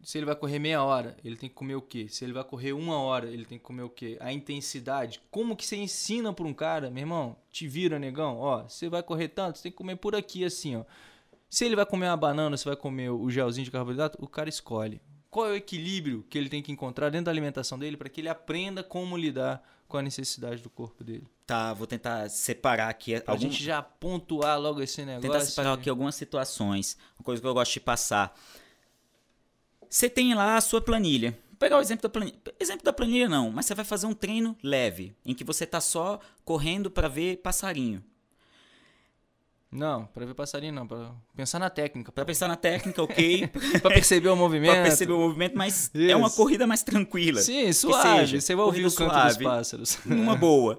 Se 0.02 0.18
ele 0.18 0.26
vai 0.26 0.36
correr 0.36 0.58
meia 0.58 0.84
hora, 0.84 1.16
ele 1.24 1.36
tem 1.36 1.48
que 1.48 1.54
comer 1.54 1.74
o 1.74 1.82
quê? 1.82 2.06
Se 2.08 2.24
ele 2.24 2.32
vai 2.32 2.44
correr 2.44 2.74
uma 2.74 2.98
hora, 2.98 3.28
ele 3.28 3.44
tem 3.44 3.58
que 3.58 3.64
comer 3.64 3.82
o 3.82 3.88
quê? 3.88 4.18
A 4.20 4.32
intensidade. 4.32 5.20
Como 5.30 5.56
que 5.56 5.66
você 5.66 5.76
ensina 5.76 6.32
para 6.32 6.46
um 6.46 6.52
cara, 6.52 6.90
meu 6.90 7.00
irmão? 7.00 7.36
Te 7.50 7.66
vira, 7.66 7.98
negão. 7.98 8.38
Ó, 8.38 8.62
você 8.68 8.88
vai 8.88 9.02
correr 9.02 9.28
tanto, 9.28 9.56
você 9.56 9.64
tem 9.64 9.72
que 9.72 9.78
comer 9.78 9.96
por 9.96 10.14
aqui, 10.14 10.44
assim, 10.44 10.76
ó. 10.76 10.84
Se 11.48 11.64
ele 11.64 11.74
vai 11.74 11.86
comer 11.86 12.06
uma 12.08 12.16
banana, 12.16 12.56
se 12.56 12.64
vai 12.64 12.76
comer 12.76 13.10
o 13.10 13.30
gelzinho 13.30 13.64
de 13.64 13.70
carboidrato, 13.70 14.18
o 14.20 14.28
cara 14.28 14.48
escolhe. 14.48 15.00
Qual 15.34 15.48
é 15.48 15.50
o 15.50 15.56
equilíbrio 15.56 16.24
que 16.30 16.38
ele 16.38 16.48
tem 16.48 16.62
que 16.62 16.70
encontrar 16.70 17.10
dentro 17.10 17.24
da 17.24 17.30
alimentação 17.32 17.76
dele 17.76 17.96
para 17.96 18.08
que 18.08 18.20
ele 18.20 18.28
aprenda 18.28 18.84
como 18.84 19.16
lidar 19.16 19.60
com 19.88 19.96
a 19.96 20.02
necessidade 20.02 20.62
do 20.62 20.70
corpo 20.70 21.02
dele? 21.02 21.26
Tá, 21.44 21.74
vou 21.74 21.88
tentar 21.88 22.28
separar 22.28 22.88
aqui 22.88 23.20
Pra 23.20 23.34
algum, 23.34 23.42
gente 23.42 23.60
já 23.60 23.82
pontuar 23.82 24.60
logo 24.60 24.80
esse 24.80 25.04
negócio. 25.04 25.28
tentar 25.28 25.44
separar 25.44 25.72
aqui 25.72 25.90
algumas 25.90 26.14
situações, 26.14 26.96
uma 27.18 27.24
coisa 27.24 27.42
que 27.42 27.48
eu 27.48 27.52
gosto 27.52 27.72
de 27.72 27.80
passar. 27.80 28.32
Você 29.90 30.08
tem 30.08 30.34
lá 30.34 30.56
a 30.56 30.60
sua 30.60 30.80
planilha. 30.80 31.36
Vou 31.48 31.58
pegar 31.58 31.78
o 31.78 31.80
exemplo 31.80 32.04
da 32.04 32.10
planilha. 32.10 32.38
Exemplo 32.60 32.84
da 32.84 32.92
planilha 32.92 33.28
não, 33.28 33.50
mas 33.50 33.66
você 33.66 33.74
vai 33.74 33.84
fazer 33.84 34.06
um 34.06 34.14
treino 34.14 34.56
leve, 34.62 35.16
em 35.26 35.34
que 35.34 35.42
você 35.42 35.66
tá 35.66 35.80
só 35.80 36.20
correndo 36.44 36.92
para 36.92 37.08
ver 37.08 37.38
passarinho. 37.38 38.04
Não, 39.74 40.06
para 40.06 40.24
ver 40.24 40.34
passarinho 40.34 40.72
não, 40.72 40.86
para 40.86 41.12
pensar 41.34 41.58
na 41.58 41.68
técnica, 41.68 42.12
Para 42.12 42.24
pensar 42.24 42.46
na 42.46 42.54
técnica, 42.54 43.02
ok, 43.02 43.48
para 43.82 43.92
perceber 43.92 44.28
o 44.28 44.36
movimento. 44.36 44.70
para 44.72 44.82
perceber 44.84 45.12
o 45.12 45.18
movimento, 45.18 45.56
mas 45.56 45.90
é 45.94 46.14
uma 46.14 46.28
Isso. 46.28 46.36
corrida 46.36 46.64
mais 46.64 46.84
tranquila. 46.84 47.40
Sim, 47.40 47.72
suave. 47.72 48.20
seja, 48.20 48.40
Você 48.40 48.54
vai 48.54 48.64
ouvir 48.64 48.86
o 48.86 48.94
canto 48.94 49.10
suave. 49.12 49.28
dos 49.34 49.42
pássaros. 49.42 49.98
numa 50.06 50.36
boa. 50.36 50.78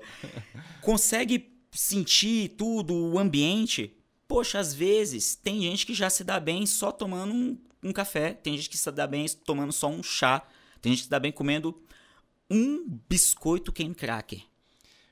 Consegue 0.82 1.54
sentir 1.72 2.50
tudo, 2.58 2.94
o 2.96 3.20
ambiente? 3.20 3.96
Poxa, 4.28 4.60
às 4.60 4.74
vezes 4.74 5.36
tem 5.36 5.62
gente 5.62 5.86
que 5.86 5.94
já 5.94 6.10
se 6.10 6.24
dá 6.24 6.40
bem 6.40 6.66
só 6.66 6.92
tomando 6.92 7.34
um, 7.34 7.58
um 7.84 7.92
café, 7.92 8.34
tem 8.34 8.56
gente 8.56 8.70
que 8.70 8.78
se 8.78 8.92
dá 8.92 9.06
bem 9.06 9.26
tomando 9.46 9.72
só 9.74 9.88
um 9.90 10.02
chá, 10.02 10.42
tem 10.82 10.92
gente 10.94 11.00
que 11.00 11.04
se 11.06 11.10
dá 11.12 11.20
bem 11.20 11.32
comendo 11.32 11.80
um 12.50 12.88
biscoito 13.10 13.72
Cane 13.72 13.94
Cracker. 13.94 14.42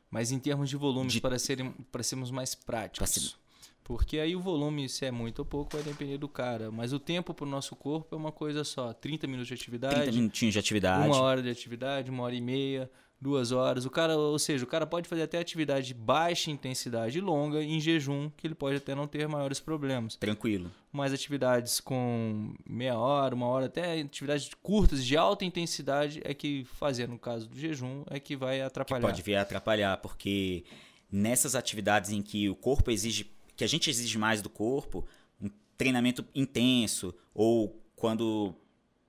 Mas 0.09 0.31
em 0.31 0.39
termos 0.39 0.69
de 0.69 0.77
volumes, 0.77 1.13
De- 1.13 1.21
para, 1.21 1.37
serem, 1.39 1.71
para 1.91 2.01
sermos 2.03 2.29
mais 2.31 2.53
práticos. 2.55 3.09
Ser- 3.09 3.42
Porque 3.83 4.17
aí 4.19 4.35
o 4.35 4.39
volume, 4.39 4.87
se 4.87 5.05
é 5.05 5.11
muito 5.11 5.39
ou 5.39 5.45
pouco, 5.45 5.75
vai 5.75 5.83
depender 5.83 6.17
do 6.17 6.27
cara. 6.29 6.71
Mas 6.71 6.93
o 6.93 6.99
tempo 6.99 7.33
para 7.33 7.45
o 7.45 7.49
nosso 7.49 7.75
corpo 7.75 8.15
é 8.15 8.17
uma 8.17 8.31
coisa 8.31 8.63
só. 8.63 8.93
30 8.93 9.27
minutos 9.27 9.47
de 9.47 9.53
atividade, 9.53 9.95
30 9.95 10.11
minutinhos 10.11 10.53
de 10.53 10.59
atividade. 10.59 11.07
uma 11.07 11.21
hora 11.21 11.41
de 11.41 11.49
atividade, 11.49 12.09
uma 12.09 12.23
hora 12.23 12.33
e 12.35 12.41
meia, 12.41 12.89
duas 13.19 13.51
horas. 13.51 13.85
O 13.85 13.89
cara, 13.89 14.15
ou 14.17 14.37
seja, 14.39 14.63
o 14.63 14.67
cara 14.67 14.85
pode 14.85 15.07
fazer 15.07 15.23
até 15.23 15.37
atividade 15.39 15.87
de 15.87 15.93
baixa 15.93 16.51
intensidade 16.51 17.19
longa 17.21 17.61
em 17.63 17.79
jejum, 17.79 18.29
que 18.37 18.45
ele 18.47 18.55
pode 18.55 18.77
até 18.77 18.93
não 18.95 19.07
ter 19.07 19.27
maiores 19.27 19.59
problemas. 19.59 20.15
Tranquilo. 20.15 20.69
Mas 20.91 21.11
atividades 21.13 21.79
com 21.79 22.53
meia 22.67 22.97
hora, 22.97 23.33
uma 23.33 23.47
hora, 23.47 23.65
até 23.65 23.99
atividades 24.01 24.49
curtas 24.61 25.03
de 25.05 25.17
alta 25.17 25.43
intensidade 25.45 26.21
é 26.23 26.33
que 26.33 26.63
fazer 26.65 27.07
no 27.07 27.17
caso 27.17 27.47
do 27.49 27.57
jejum 27.59 28.03
é 28.09 28.19
que 28.19 28.35
vai 28.35 28.57
Que 28.57 28.61
atrapalhar. 28.63 29.01
pode 29.07 29.21
vir 29.21 29.35
a 29.35 29.41
atrapalhar, 29.41 29.97
porque 29.97 30.63
nessas 31.11 31.55
atividades 31.55 32.11
em 32.11 32.21
que 32.21 32.49
o 32.49 32.55
corpo 32.55 32.91
exige, 32.91 33.31
que 33.55 33.63
a 33.63 33.67
gente 33.67 33.89
exige 33.89 34.17
mais 34.17 34.41
do 34.41 34.49
corpo, 34.49 35.05
um 35.41 35.49
treinamento 35.77 36.25
intenso, 36.33 37.13
ou 37.33 37.79
quando 37.95 38.55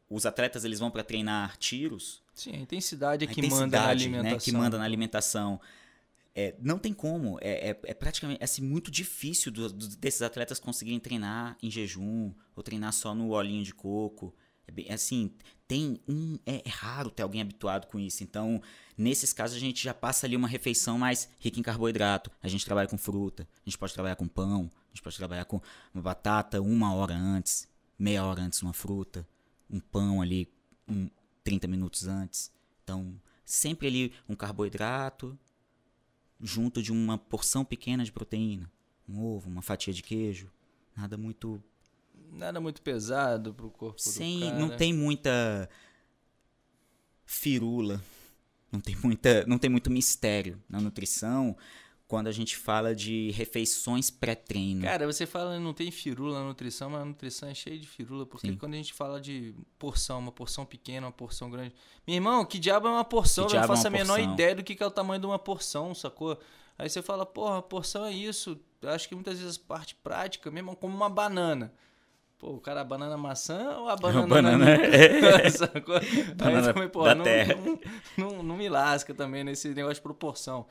os 0.08 0.26
atletas 0.26 0.64
eles 0.64 0.78
vão 0.78 0.90
para 0.90 1.02
treinar 1.02 1.56
tiros, 1.56 2.22
Sim, 2.34 2.52
a 2.52 2.58
intensidade 2.58 3.24
é 3.24 3.28
a 3.28 3.32
que 3.32 3.42
manda 3.42 3.50
na 3.58 3.66
intensidade, 3.66 4.02
alimentação. 4.04 4.32
né, 4.36 4.40
que 4.44 4.52
manda 4.52 4.78
na 4.78 4.84
alimentação. 4.84 5.60
É, 6.34 6.54
não 6.60 6.78
tem 6.78 6.92
como. 6.92 7.38
É, 7.40 7.70
é, 7.70 7.80
é 7.84 7.94
praticamente 7.94 8.40
é, 8.40 8.44
assim, 8.44 8.60
muito 8.62 8.90
difícil 8.90 9.52
do- 9.52 9.72
do- 9.72 9.96
desses 9.96 10.20
atletas 10.20 10.58
conseguirem 10.58 10.98
treinar 10.98 11.56
em 11.62 11.70
jejum 11.70 12.32
ou 12.56 12.62
treinar 12.62 12.92
só 12.92 13.14
no 13.14 13.28
olhinho 13.30 13.62
de 13.62 13.72
coco. 13.72 14.34
É 14.66 14.72
bem- 14.72 14.90
assim, 14.90 15.30
tem 15.68 16.00
um. 16.08 16.38
É, 16.46 16.62
raro 16.68 17.10
ter 17.10 17.22
alguém 17.22 17.40
habituado 17.40 17.86
com 17.86 17.98
isso. 17.98 18.22
Então, 18.22 18.60
nesses 18.96 19.32
casos, 19.32 19.56
a 19.56 19.60
gente 19.60 19.82
já 19.82 19.92
passa 19.94 20.26
ali 20.26 20.36
uma 20.36 20.48
refeição 20.48 20.98
mais 20.98 21.28
rica 21.40 21.58
em 21.58 21.62
carboidrato. 21.62 22.30
A 22.42 22.48
gente 22.48 22.64
trabalha 22.64 22.88
com 22.88 22.98
fruta, 22.98 23.46
a 23.64 23.68
gente 23.68 23.78
pode 23.78 23.92
trabalhar 23.94 24.16
com 24.16 24.26
pão, 24.28 24.70
a 24.86 24.88
gente 24.94 25.02
pode 25.02 25.16
trabalhar 25.16 25.44
com 25.44 25.60
uma 25.92 26.02
batata 26.02 26.60
uma 26.60 26.94
hora 26.94 27.14
antes, 27.14 27.68
meia 27.98 28.24
hora 28.24 28.42
antes 28.42 28.62
uma 28.62 28.72
fruta, 28.72 29.26
um 29.70 29.80
pão 29.80 30.20
ali 30.22 30.48
um, 30.88 31.08
30 31.42 31.66
minutos 31.66 32.06
antes. 32.06 32.50
Então, 32.82 33.14
sempre 33.44 33.86
ali 33.86 34.12
um 34.28 34.34
carboidrato 34.34 35.38
junto 36.40 36.82
de 36.82 36.92
uma 36.92 37.16
porção 37.16 37.64
pequena 37.64 38.04
de 38.04 38.12
proteína, 38.12 38.70
um 39.08 39.22
ovo, 39.22 39.48
uma 39.48 39.62
fatia 39.62 39.92
de 39.92 40.02
queijo, 40.02 40.50
nada 40.96 41.16
muito 41.16 41.62
Nada 42.34 42.60
muito 42.60 42.82
pesado 42.82 43.54
pro 43.54 43.70
corpo 43.70 44.00
sem, 44.00 44.40
do 44.40 44.46
cara. 44.46 44.58
não 44.58 44.68
tem 44.76 44.92
muita 44.92 45.68
firula, 47.24 48.02
não 48.72 48.80
tem 48.80 48.96
muita, 49.02 49.46
não 49.46 49.58
tem 49.58 49.70
muito 49.70 49.90
mistério 49.90 50.60
na 50.68 50.80
nutrição. 50.80 51.56
quando 52.06 52.26
a 52.26 52.32
gente 52.32 52.56
fala 52.56 52.94
de 52.94 53.30
refeições 53.30 54.10
pré-treino. 54.10 54.82
Cara, 54.82 55.06
você 55.06 55.26
fala 55.26 55.58
não 55.58 55.72
tem 55.72 55.90
firula 55.90 56.38
na 56.40 56.46
nutrição, 56.46 56.90
mas 56.90 57.00
a 57.00 57.04
nutrição 57.04 57.48
é 57.48 57.54
cheia 57.54 57.78
de 57.78 57.88
firula, 57.88 58.26
porque 58.26 58.48
Sim. 58.48 58.56
quando 58.56 58.74
a 58.74 58.76
gente 58.76 58.92
fala 58.92 59.20
de 59.20 59.54
porção, 59.78 60.18
uma 60.18 60.30
porção 60.30 60.66
pequena, 60.66 61.06
uma 61.06 61.12
porção 61.12 61.50
grande. 61.50 61.74
Meu 62.06 62.14
irmão, 62.14 62.44
que 62.44 62.58
diabo 62.58 62.88
é 62.88 62.90
uma 62.90 63.04
porção? 63.04 63.46
Que 63.46 63.54
Eu 63.54 63.58
não 63.58 63.64
é 63.64 63.66
faço 63.68 63.86
a 63.86 63.90
uma 63.90 63.98
menor 63.98 64.16
porção? 64.18 64.32
ideia 64.34 64.54
do 64.54 64.62
que 64.62 64.80
é 64.80 64.86
o 64.86 64.90
tamanho 64.90 65.20
de 65.20 65.26
uma 65.26 65.38
porção, 65.38 65.94
sacou? 65.94 66.38
Aí 66.78 66.88
você 66.88 67.00
fala, 67.00 67.24
porra, 67.24 67.62
porção 67.62 68.04
é 68.04 68.12
isso. 68.12 68.60
Acho 68.82 69.08
que 69.08 69.14
muitas 69.14 69.38
vezes 69.38 69.56
parte 69.56 69.94
prática, 69.94 70.50
mesmo 70.50 70.76
como 70.76 70.94
uma 70.94 71.08
banana. 71.08 71.72
Pô, 72.44 72.50
o 72.56 72.60
cara, 72.60 72.82
a 72.82 72.84
banana 72.84 73.16
maçã 73.16 73.78
ou 73.78 73.88
a 73.88 73.96
banana 73.96 74.26
banana 74.26 74.58
nanica? 74.58 75.48
Sacou? 75.50 75.94
Banana 76.36 76.66
Aí 76.68 76.74
também, 76.74 76.88
pô, 76.90 77.04
da 77.04 77.14
não, 77.14 77.24
terra. 77.24 77.54
Não, 78.18 78.28
não, 78.28 78.42
não 78.42 78.56
me 78.58 78.68
lasca 78.68 79.14
também 79.14 79.42
nesse 79.42 79.68
negócio 79.70 79.94
de 79.94 80.02
proporção. 80.02 80.66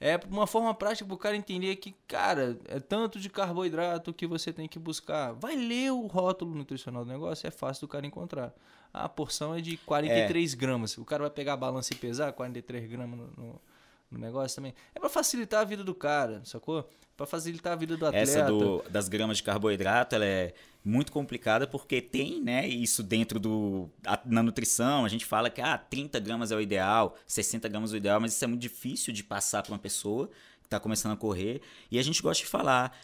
É 0.00 0.20
uma 0.30 0.46
forma 0.46 0.72
prática 0.72 1.04
pro 1.04 1.16
cara 1.16 1.34
entender 1.34 1.74
que, 1.76 1.96
cara, 2.06 2.56
é 2.68 2.78
tanto 2.78 3.18
de 3.18 3.28
carboidrato 3.28 4.14
que 4.14 4.24
você 4.24 4.52
tem 4.52 4.68
que 4.68 4.78
buscar. 4.78 5.32
Vai 5.32 5.56
ler 5.56 5.90
o 5.90 6.06
rótulo 6.06 6.54
nutricional 6.54 7.04
do 7.04 7.10
negócio, 7.10 7.44
é 7.44 7.50
fácil 7.50 7.88
do 7.88 7.90
cara 7.90 8.06
encontrar. 8.06 8.54
A 8.94 9.08
porção 9.08 9.52
é 9.52 9.60
de 9.60 9.76
43 9.78 10.54
gramas. 10.54 10.96
O 10.96 11.04
cara 11.04 11.22
vai 11.24 11.30
pegar 11.30 11.54
a 11.54 11.56
balança 11.56 11.92
e 11.92 11.96
pesar 11.96 12.32
43 12.34 12.88
gramas 12.88 13.18
no, 13.18 13.26
no- 13.36 13.60
no 14.10 14.18
negócio 14.18 14.56
também. 14.56 14.74
É 14.94 15.00
pra 15.00 15.08
facilitar 15.08 15.60
a 15.60 15.64
vida 15.64 15.82
do 15.84 15.94
cara, 15.94 16.40
sacou? 16.44 16.88
Pra 17.16 17.26
facilitar 17.26 17.72
a 17.72 17.76
vida 17.76 17.96
do 17.96 18.06
atleta. 18.06 18.22
Essa 18.22 18.44
do, 18.44 18.82
das 18.90 19.08
gramas 19.08 19.38
de 19.38 19.42
carboidrato, 19.42 20.14
ela 20.14 20.24
é 20.26 20.52
muito 20.84 21.10
complicada 21.10 21.66
porque 21.66 22.00
tem, 22.00 22.40
né, 22.42 22.68
isso 22.68 23.02
dentro 23.02 23.40
do 23.40 23.90
a- 24.06 24.20
na 24.24 24.42
nutrição, 24.42 25.04
a 25.04 25.08
gente 25.08 25.24
fala 25.24 25.48
que 25.50 25.60
ah, 25.60 25.76
30 25.78 26.20
gramas 26.20 26.52
é 26.52 26.56
o 26.56 26.60
ideal, 26.60 27.16
60 27.26 27.68
gramas 27.68 27.92
é 27.92 27.94
o 27.94 27.96
ideal, 27.96 28.20
mas 28.20 28.34
isso 28.34 28.44
é 28.44 28.46
muito 28.48 28.60
difícil 28.60 29.12
de 29.12 29.24
passar 29.24 29.62
para 29.62 29.72
uma 29.72 29.78
pessoa 29.78 30.28
que 30.60 30.66
está 30.66 30.78
começando 30.78 31.12
a 31.12 31.16
correr, 31.16 31.60
e 31.90 31.98
a 31.98 32.02
gente 32.02 32.20
gosta 32.22 32.42
de 32.44 32.50
falar, 32.50 32.96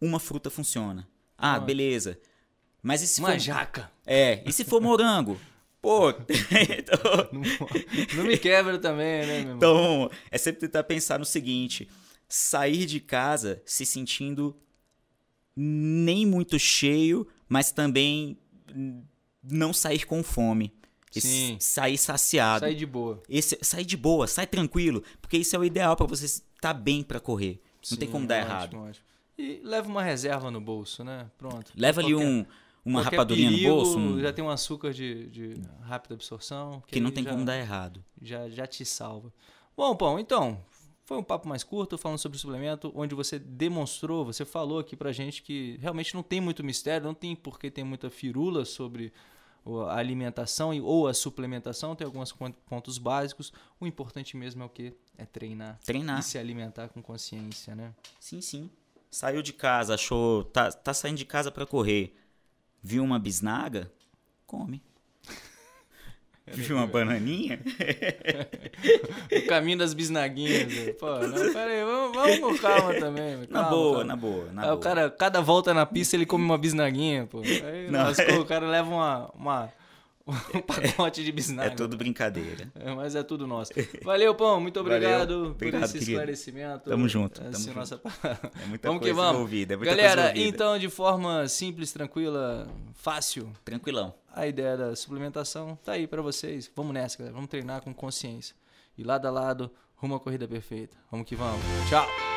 uma 0.00 0.18
fruta 0.18 0.48
funciona. 0.50 1.06
Ah, 1.36 1.54
Ah. 1.56 1.60
beleza. 1.60 2.18
Mas 2.82 3.02
e 3.02 3.06
se 3.08 3.20
Uma 3.20 3.30
for 3.32 3.38
jaca. 3.38 3.90
É, 4.06 4.42
e 4.46 4.52
se 4.52 4.64
for 4.64 4.80
morango? 4.80 5.38
Pô, 5.80 6.10
então, 6.10 7.28
Não, 7.32 7.42
não 8.16 8.24
me 8.24 8.36
quebra 8.36 8.78
também, 8.78 9.20
né, 9.20 9.26
meu 9.26 9.36
irmão? 9.38 9.56
então, 9.56 10.10
é 10.30 10.36
sempre 10.38 10.60
tentar 10.60 10.82
pensar 10.84 11.18
no 11.18 11.24
seguinte: 11.24 11.88
sair 12.28 12.84
de 12.86 12.98
casa 13.00 13.62
se 13.64 13.86
sentindo 13.86 14.56
nem 15.56 16.26
muito 16.26 16.58
cheio, 16.58 17.26
mas 17.48 17.70
também 17.72 18.38
não 19.42 19.72
sair 19.72 20.04
com 20.06 20.22
fome. 20.22 20.72
Sim. 21.10 21.56
Sair 21.58 21.96
saciado. 21.98 22.60
Sai 22.60 22.74
de 22.74 22.86
boa. 22.86 23.22
Esse, 23.28 23.58
sair 23.62 23.84
de 23.84 23.96
boa, 23.96 24.26
sai 24.28 24.46
tranquilo, 24.46 25.02
porque 25.20 25.36
isso 25.38 25.56
é 25.56 25.58
o 25.58 25.64
ideal 25.64 25.96
pra 25.96 26.06
você 26.06 26.26
estar 26.26 26.74
bem 26.74 27.02
pra 27.02 27.18
correr. 27.18 27.60
Não 27.90 27.96
tem 27.98 28.06
Sim, 28.06 28.12
como 28.12 28.26
dar 28.26 28.36
ótimo, 28.42 28.50
errado. 28.52 28.76
ótimo. 28.90 29.04
E 29.38 29.60
leva 29.64 29.88
uma 29.88 30.02
reserva 30.02 30.50
no 30.50 30.60
bolso, 30.60 31.02
né? 31.02 31.30
Pronto. 31.38 31.72
Leva 31.76 32.00
ali 32.00 32.12
Qualquer- 32.12 32.26
um, 32.28 32.46
uma 32.88 33.00
qualquer 33.02 33.16
rapadurinha 33.16 33.50
perigo, 33.50 33.68
no 33.68 33.74
bolso 33.76 33.98
um- 33.98 34.20
Já 34.20 34.32
tem 34.32 34.44
um 34.44 34.50
açúcar 34.50 34.92
de, 34.92 35.28
de 35.28 35.60
rápida 35.82 36.14
absorção. 36.14 36.82
que 36.86 37.00
não 37.00 37.08
aí 37.08 37.14
tem 37.14 37.24
já, 37.24 37.30
como 37.30 37.44
dar 37.44 37.56
errado. 37.58 38.04
Já, 38.20 38.48
já 38.48 38.66
te 38.66 38.84
salva. 38.84 39.32
Bom, 39.76 39.94
Pão, 39.96 40.18
então, 40.18 40.60
foi 41.04 41.16
um 41.18 41.22
papo 41.22 41.48
mais 41.48 41.62
curto 41.62 41.96
falando 41.96 42.18
sobre 42.18 42.36
suplemento, 42.38 42.92
onde 42.94 43.14
você 43.14 43.38
demonstrou, 43.38 44.24
você 44.24 44.44
falou 44.44 44.78
aqui 44.78 44.96
pra 44.96 45.12
gente 45.12 45.42
que 45.42 45.78
realmente 45.80 46.14
não 46.14 46.22
tem 46.22 46.40
muito 46.40 46.64
mistério, 46.64 47.06
não 47.06 47.14
tem 47.14 47.34
porque 47.36 47.70
tem 47.70 47.84
muita 47.84 48.10
firula 48.10 48.64
sobre 48.64 49.12
o- 49.64 49.80
a 49.82 49.96
alimentação 49.96 50.72
e- 50.74 50.80
ou 50.80 51.06
a 51.08 51.14
suplementação, 51.14 51.94
tem 51.94 52.04
alguns 52.06 52.32
pon- 52.32 52.52
pontos 52.66 52.98
básicos. 52.98 53.52
O 53.80 53.86
importante 53.86 54.36
mesmo 54.36 54.62
é 54.62 54.66
o 54.66 54.68
que? 54.68 54.94
É 55.16 55.24
treinar. 55.26 55.78
Treinar. 55.84 56.20
E 56.20 56.22
se 56.22 56.38
alimentar 56.38 56.88
com 56.88 57.00
consciência, 57.02 57.74
né? 57.74 57.92
Sim, 58.18 58.40
sim. 58.40 58.70
Saiu 59.10 59.42
de 59.42 59.52
casa, 59.52 59.94
achou. 59.94 60.44
Tá, 60.44 60.70
tá 60.70 60.92
saindo 60.92 61.16
de 61.18 61.24
casa 61.24 61.50
pra 61.50 61.64
correr. 61.66 62.14
Viu 62.82 63.02
uma 63.02 63.18
bisnaga? 63.18 63.90
Come. 64.46 64.82
Viu 66.46 66.76
uma 66.76 66.86
bananinha? 66.86 67.60
O 69.30 69.46
caminho 69.46 69.78
das 69.78 69.92
bisnaguinhas. 69.92 70.72
né? 70.72 70.92
Pô, 70.92 71.18
não, 71.18 71.52
pera 71.52 71.70
aí, 71.70 71.84
vamos, 71.84 72.16
vamos 72.16 72.38
com 72.38 72.58
calma 72.58 72.94
também. 72.94 73.36
Na 73.36 73.46
calma, 73.46 73.68
boa, 73.70 73.92
calma. 73.98 74.04
na 74.04 74.16
boa, 74.16 74.52
na 74.52 74.62
boa. 74.62 74.74
o 74.74 74.78
cara, 74.78 75.10
cada 75.10 75.40
volta 75.40 75.74
na 75.74 75.84
pista, 75.84 76.16
ele 76.16 76.24
come 76.24 76.44
uma 76.44 76.56
bisnaguinha, 76.56 77.26
pô. 77.26 77.40
Aí 77.40 77.90
Não, 77.90 78.04
lascou, 78.04 78.40
o 78.40 78.46
cara 78.46 78.66
leva 78.66 78.88
uma, 78.88 79.30
uma, 79.34 79.72
um 80.54 80.60
pacote 80.60 81.24
de 81.24 81.32
bisnaga. 81.32 81.70
É 81.70 81.74
tudo 81.74 81.96
brincadeira. 81.96 82.70
É, 82.74 82.94
mas 82.94 83.14
é 83.14 83.22
tudo 83.22 83.46
nosso. 83.46 83.72
Valeu, 84.04 84.34
Pão. 84.34 84.60
Muito 84.60 84.78
obrigado 84.80 85.28
Valeu. 85.28 85.44
por 85.46 85.50
Obrigado, 85.52 85.84
esse 85.84 85.92
querido. 85.94 86.10
esclarecimento. 86.12 86.90
Tamo 86.90 87.08
junto, 87.08 87.40
Essa 87.40 87.50
tamo 87.50 87.62
é 87.64 87.66
junto. 87.66 87.78
nossa... 87.78 88.00
É 88.62 88.66
muita 88.66 88.88
vamos 88.88 89.00
que 89.02 89.06
coisa 89.08 89.14
vamos. 89.14 89.34
envolvida. 89.34 89.74
É 89.74 89.76
Galera, 89.78 90.32
então, 90.38 90.78
de 90.78 90.88
forma 90.88 91.48
simples, 91.48 91.92
tranquila, 91.92 92.68
fácil, 92.94 93.50
Tranquilão. 93.64 94.14
a 94.34 94.46
ideia 94.46 94.76
da 94.76 94.94
suplementação 94.96 95.78
tá 95.84 95.92
aí 95.92 96.06
pra 96.06 96.20
vocês. 96.20 96.70
Vamos 96.76 96.92
nessa, 96.92 97.16
galera. 97.18 97.34
Vamos 97.34 97.48
treinar 97.50 97.80
com 97.82 97.94
consciência. 97.94 98.54
E 98.96 99.02
lado 99.02 99.26
a 99.26 99.30
lado, 99.30 99.70
rumo 99.96 100.14
à 100.16 100.20
corrida 100.20 100.46
perfeita. 100.46 100.96
Vamos 101.10 101.26
que 101.26 101.34
vamos. 101.36 101.60
Tchau. 101.88 102.27